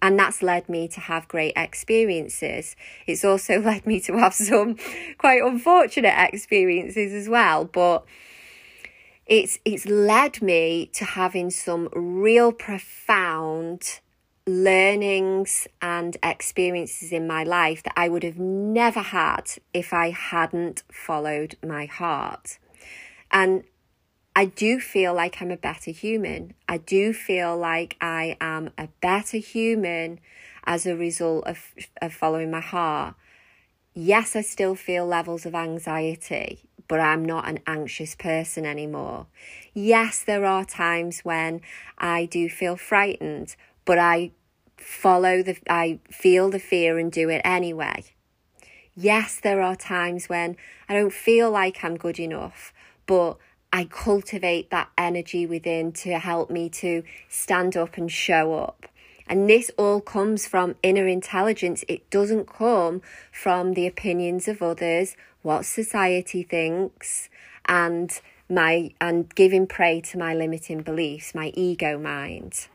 And 0.00 0.18
that's 0.18 0.42
led 0.42 0.68
me 0.68 0.88
to 0.88 1.00
have 1.00 1.26
great 1.26 1.54
experiences. 1.56 2.76
It's 3.06 3.24
also 3.24 3.60
led 3.60 3.86
me 3.86 4.00
to 4.00 4.16
have 4.18 4.34
some 4.34 4.76
quite 5.18 5.42
unfortunate 5.42 6.14
experiences 6.32 7.12
as 7.12 7.28
well. 7.28 7.64
But 7.64 8.04
it's 9.26 9.58
it's 9.64 9.86
led 9.86 10.40
me 10.40 10.90
to 10.94 11.04
having 11.04 11.50
some 11.50 11.88
real 11.92 12.52
profound 12.52 14.00
learnings 14.46 15.66
and 15.82 16.16
experiences 16.22 17.10
in 17.10 17.26
my 17.26 17.42
life 17.42 17.82
that 17.82 17.94
I 17.96 18.08
would 18.08 18.22
have 18.22 18.38
never 18.38 19.00
had 19.00 19.50
if 19.74 19.92
I 19.92 20.10
hadn't 20.10 20.84
followed 20.90 21.56
my 21.66 21.86
heart. 21.86 22.58
And 23.30 23.64
I 24.36 24.44
do 24.44 24.78
feel 24.78 25.14
like 25.14 25.40
I'm 25.42 25.50
a 25.50 25.56
better 25.56 25.90
human. 25.90 26.54
I 26.68 26.78
do 26.78 27.12
feel 27.12 27.56
like 27.56 27.96
I 28.00 28.36
am 28.40 28.70
a 28.78 28.88
better 29.00 29.38
human 29.38 30.20
as 30.64 30.86
a 30.86 30.94
result 30.94 31.46
of, 31.46 31.58
of 32.00 32.12
following 32.12 32.50
my 32.50 32.60
heart. 32.60 33.14
Yes, 33.94 34.36
I 34.36 34.42
still 34.42 34.74
feel 34.74 35.06
levels 35.06 35.46
of 35.46 35.54
anxiety, 35.54 36.68
but 36.86 37.00
I'm 37.00 37.24
not 37.24 37.48
an 37.48 37.60
anxious 37.66 38.14
person 38.14 38.66
anymore. 38.66 39.26
Yes, 39.72 40.22
there 40.22 40.44
are 40.44 40.64
times 40.64 41.20
when 41.20 41.62
I 41.98 42.26
do 42.26 42.48
feel 42.50 42.76
frightened, 42.76 43.56
but 43.86 43.98
I 43.98 44.32
follow 44.76 45.42
the, 45.42 45.56
I 45.68 46.00
feel 46.10 46.50
the 46.50 46.58
fear 46.58 46.98
and 46.98 47.10
do 47.10 47.28
it 47.28 47.42
anyway. 47.44 48.04
Yes, 48.94 49.38
there 49.42 49.60
are 49.60 49.76
times 49.76 50.28
when 50.28 50.56
I 50.88 50.94
don't 50.94 51.12
feel 51.12 51.50
like 51.50 51.84
I'm 51.84 51.96
good 51.96 52.18
enough, 52.18 52.72
but 53.06 53.36
I 53.72 53.84
cultivate 53.84 54.70
that 54.70 54.88
energy 54.96 55.44
within 55.44 55.92
to 55.92 56.18
help 56.18 56.50
me 56.50 56.70
to 56.70 57.02
stand 57.28 57.76
up 57.76 57.96
and 57.98 58.10
show 58.10 58.54
up. 58.54 58.86
And 59.26 59.50
this 59.50 59.70
all 59.76 60.00
comes 60.00 60.46
from 60.46 60.76
inner 60.82 61.06
intelligence. 61.06 61.84
It 61.88 62.08
doesn't 62.10 62.46
come 62.46 63.02
from 63.32 63.74
the 63.74 63.86
opinions 63.86 64.46
of 64.48 64.62
others, 64.62 65.16
what 65.42 65.64
society 65.64 66.42
thinks, 66.42 67.28
and 67.66 68.18
my 68.48 68.92
and 69.00 69.34
giving 69.34 69.66
prey 69.66 70.00
to 70.00 70.16
my 70.18 70.32
limiting 70.32 70.82
beliefs, 70.82 71.34
my 71.34 71.50
ego 71.54 71.98
mind. 71.98 72.68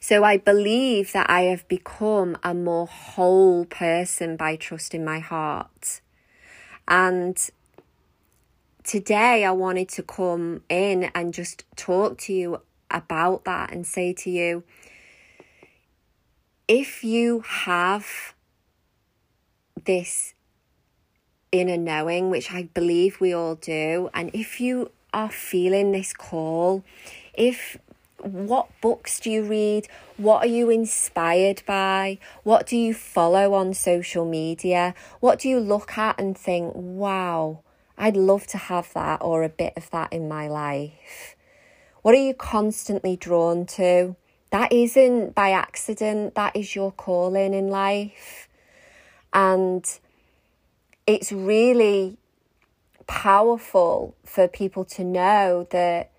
So 0.00 0.24
I 0.24 0.36
believe 0.36 1.12
that 1.12 1.28
I 1.28 1.42
have 1.42 1.66
become 1.68 2.36
a 2.42 2.54
more 2.54 2.86
whole 2.86 3.64
person 3.64 4.36
by 4.36 4.56
trusting 4.56 5.04
my 5.04 5.18
heart. 5.18 6.00
And 6.86 7.36
today 8.84 9.44
I 9.44 9.50
wanted 9.50 9.88
to 9.90 10.02
come 10.02 10.62
in 10.68 11.10
and 11.14 11.34
just 11.34 11.64
talk 11.76 12.18
to 12.18 12.32
you 12.32 12.60
about 12.90 13.44
that 13.44 13.72
and 13.72 13.86
say 13.86 14.12
to 14.12 14.30
you 14.30 14.62
if 16.68 17.04
you 17.04 17.40
have 17.46 18.34
this 19.84 20.34
inner 21.52 21.76
knowing, 21.76 22.30
which 22.30 22.52
I 22.52 22.64
believe 22.74 23.20
we 23.20 23.32
all 23.32 23.54
do, 23.54 24.10
and 24.12 24.30
if 24.34 24.60
you 24.60 24.90
are 25.12 25.30
feeling 25.30 25.92
this 25.92 26.12
call, 26.12 26.84
if 27.34 27.78
what 28.22 28.68
books 28.80 29.20
do 29.20 29.30
you 29.30 29.42
read? 29.42 29.88
What 30.16 30.44
are 30.44 30.48
you 30.48 30.70
inspired 30.70 31.62
by? 31.66 32.18
What 32.42 32.66
do 32.66 32.76
you 32.76 32.94
follow 32.94 33.54
on 33.54 33.74
social 33.74 34.24
media? 34.24 34.94
What 35.20 35.38
do 35.38 35.48
you 35.48 35.60
look 35.60 35.96
at 35.98 36.18
and 36.18 36.36
think, 36.36 36.72
wow, 36.74 37.60
I'd 37.98 38.16
love 38.16 38.46
to 38.48 38.58
have 38.58 38.92
that 38.94 39.22
or 39.22 39.42
a 39.42 39.48
bit 39.48 39.72
of 39.76 39.90
that 39.90 40.12
in 40.12 40.28
my 40.28 40.48
life. 40.48 41.34
What 42.02 42.14
are 42.14 42.18
you 42.18 42.34
constantly 42.34 43.16
drawn 43.16 43.66
to? 43.66 44.16
That 44.50 44.72
isn't 44.72 45.34
by 45.34 45.50
accident, 45.50 46.34
that 46.34 46.54
is 46.54 46.74
your 46.74 46.92
calling 46.92 47.52
in 47.52 47.68
life. 47.68 48.48
And 49.32 49.84
it's 51.06 51.32
really 51.32 52.16
powerful 53.06 54.14
for 54.24 54.46
people 54.46 54.84
to 54.84 55.04
know 55.04 55.66
that 55.70 56.10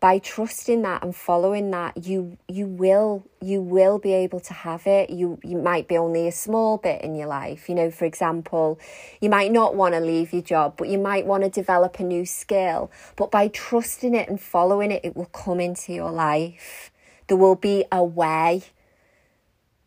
by 0.00 0.20
trusting 0.20 0.82
that 0.82 1.02
and 1.02 1.14
following 1.14 1.72
that 1.72 2.06
you 2.06 2.38
you 2.46 2.66
will 2.66 3.26
you 3.40 3.60
will 3.60 3.98
be 3.98 4.12
able 4.12 4.38
to 4.38 4.52
have 4.52 4.86
it. 4.86 5.10
You 5.10 5.40
you 5.42 5.58
might 5.58 5.88
be 5.88 5.96
only 5.96 6.28
a 6.28 6.32
small 6.32 6.78
bit 6.78 7.02
in 7.02 7.16
your 7.16 7.26
life. 7.26 7.68
You 7.68 7.74
know 7.74 7.90
for 7.90 8.04
example 8.04 8.78
you 9.20 9.28
might 9.28 9.50
not 9.50 9.74
want 9.74 9.94
to 9.94 10.00
leave 10.00 10.32
your 10.32 10.42
job 10.42 10.74
but 10.76 10.88
you 10.88 10.98
might 10.98 11.26
want 11.26 11.42
to 11.42 11.50
develop 11.50 11.98
a 11.98 12.04
new 12.04 12.24
skill. 12.24 12.92
But 13.16 13.32
by 13.32 13.48
trusting 13.48 14.14
it 14.14 14.28
and 14.28 14.40
following 14.40 14.92
it 14.92 15.04
it 15.04 15.16
will 15.16 15.26
come 15.26 15.58
into 15.58 15.92
your 15.92 16.12
life. 16.12 16.92
There 17.26 17.36
will 17.36 17.56
be 17.56 17.84
a 17.90 18.04
way. 18.04 18.62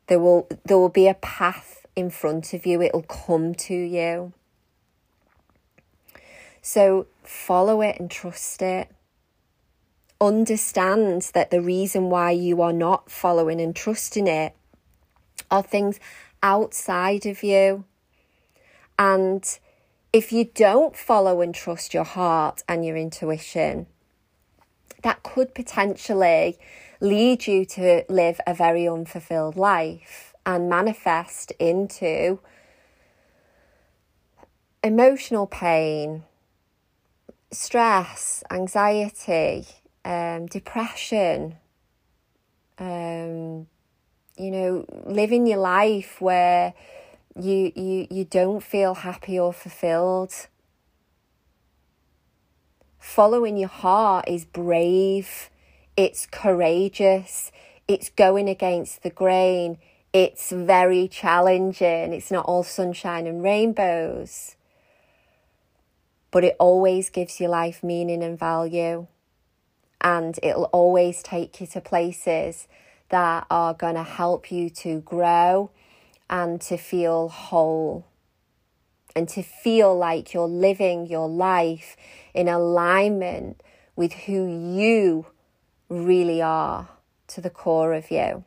There 0.07 0.20
will 0.20 0.47
there 0.66 0.78
will 0.78 0.89
be 0.89 1.07
a 1.07 1.14
path 1.14 1.86
in 1.95 2.09
front 2.09 2.53
of 2.53 2.66
you. 2.66 2.82
It'll 2.82 3.03
come 3.03 3.55
to 3.55 3.74
you. 3.74 4.34
So 6.62 7.07
follow 7.24 7.82
it 7.82 7.97
and 7.97 8.12
trust 8.12 8.62
it 8.62 8.89
understands 10.22 11.32
that 11.32 11.49
the 11.49 11.61
reason 11.61 12.11
why 12.11 12.32
you 12.32 12.61
are 12.61 12.72
not 12.72 13.09
following 13.09 13.59
and 13.59 13.76
trusting 13.76 14.28
it 14.28 14.55
are 15.49 15.63
things 15.63 15.99
outside 16.43 17.26
of 17.26 17.43
you. 17.43 17.84
And 18.99 19.43
if 20.13 20.32
you 20.32 20.45
don't 20.45 20.95
follow 20.95 21.41
and 21.41 21.55
trust 21.55 21.93
your 21.93 22.03
heart 22.03 22.61
and 22.69 22.86
your 22.86 22.95
intuition, 22.95 23.88
that 25.01 25.24
could 25.24 25.55
potentially 25.55 26.59
lead 26.99 27.47
you 27.47 27.65
to 27.65 28.05
live 28.07 28.39
a 28.45 28.53
very 28.53 28.88
unfulfilled 28.88 29.55
life 29.55 30.36
and 30.45 30.69
manifest 30.69 31.51
into 31.59 32.39
emotional 34.84 35.47
pain, 35.47 36.24
stress, 37.51 38.43
anxiety, 38.51 39.65
um, 40.06 40.47
depression, 40.47 41.58
um, 42.78 43.68
you 44.38 44.52
know, 44.52 44.86
living 45.06 45.45
your 45.45 45.60
life 45.60 46.20
where 46.20 46.74
you 47.39 47.72
you 47.76 48.08
you 48.10 48.26
don't 48.26 48.64
feel 48.64 48.95
happy 48.95 49.39
or 49.39 49.54
fulfilled. 49.54 50.47
Following 52.99 53.58
your 53.58 53.70
heart 53.70 54.26
is 54.28 54.45
brave, 54.45 55.49
it's 55.97 56.28
courageous, 56.28 57.52
it's 57.88 58.10
going 58.10 58.47
against 58.47 59.04
the 59.04 59.10
grain, 59.10 59.78
it's 60.14 60.52
very 60.52 61.08
challenging, 61.08 62.14
it's 62.14 62.32
not 62.32 62.45
all 62.45 62.64
sunshine 62.64 63.26
and 63.28 63.43
rainbows. 63.43 64.56
But 66.30 66.43
it 66.43 66.56
always 66.60 67.10
gives 67.10 67.39
your 67.39 67.49
life 67.49 67.84
meaning 67.84 68.24
and 68.24 68.39
value 68.39 69.08
and 70.02 70.39
it'll 70.43 70.66
always 70.66 71.24
take 71.24 71.62
you 71.62 71.68
to 71.68 71.82
places 71.82 72.68
that 73.10 73.45
are 73.49 73.74
going 73.74 73.95
to 73.95 74.04
help 74.04 74.52
you 74.52 74.70
to 74.70 74.99
grow 75.02 75.70
and 76.30 76.60
to 76.62 76.78
feel 76.78 77.30
whole 77.30 78.06
and 79.16 79.28
to 79.30 79.43
feel 79.43 79.95
like 79.97 80.34
you're 80.34 80.47
living 80.47 81.06
your 81.06 81.28
life 81.28 81.97
in 82.34 82.47
alignment 82.47 83.62
with 83.95 84.14
who 84.14 84.47
you 84.78 85.26
really 85.89 86.41
are 86.41 86.89
to 87.28 87.41
the 87.41 87.49
core 87.49 87.93
of 87.93 88.10
you. 88.10 88.43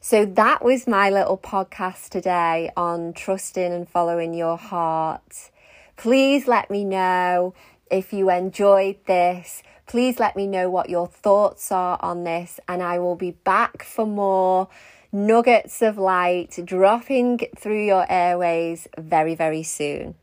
So 0.00 0.24
that 0.24 0.64
was 0.64 0.86
my 0.86 1.10
little 1.10 1.38
podcast 1.38 2.10
today 2.10 2.70
on 2.76 3.12
trusting 3.12 3.72
and 3.72 3.88
following 3.88 4.34
your 4.34 4.56
heart. 4.56 5.50
Please 5.96 6.46
let 6.46 6.70
me 6.70 6.84
know 6.84 7.54
if 7.90 8.12
you 8.12 8.30
enjoyed 8.30 8.96
this, 9.06 9.62
please 9.86 10.18
let 10.18 10.36
me 10.36 10.46
know 10.46 10.68
what 10.68 10.90
your 10.90 11.06
thoughts 11.06 11.70
are 11.70 11.98
on 12.00 12.24
this, 12.24 12.58
and 12.68 12.82
I 12.82 12.98
will 12.98 13.16
be 13.16 13.32
back 13.32 13.82
for 13.82 14.06
more 14.06 14.68
nuggets 15.12 15.82
of 15.82 15.96
light 15.96 16.58
dropping 16.64 17.40
through 17.56 17.84
your 17.84 18.06
airways 18.08 18.88
very, 18.98 19.34
very 19.34 19.62
soon. 19.62 20.14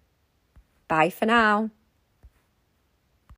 Bye 0.87 1.09
for 1.09 1.25
now. 1.25 1.69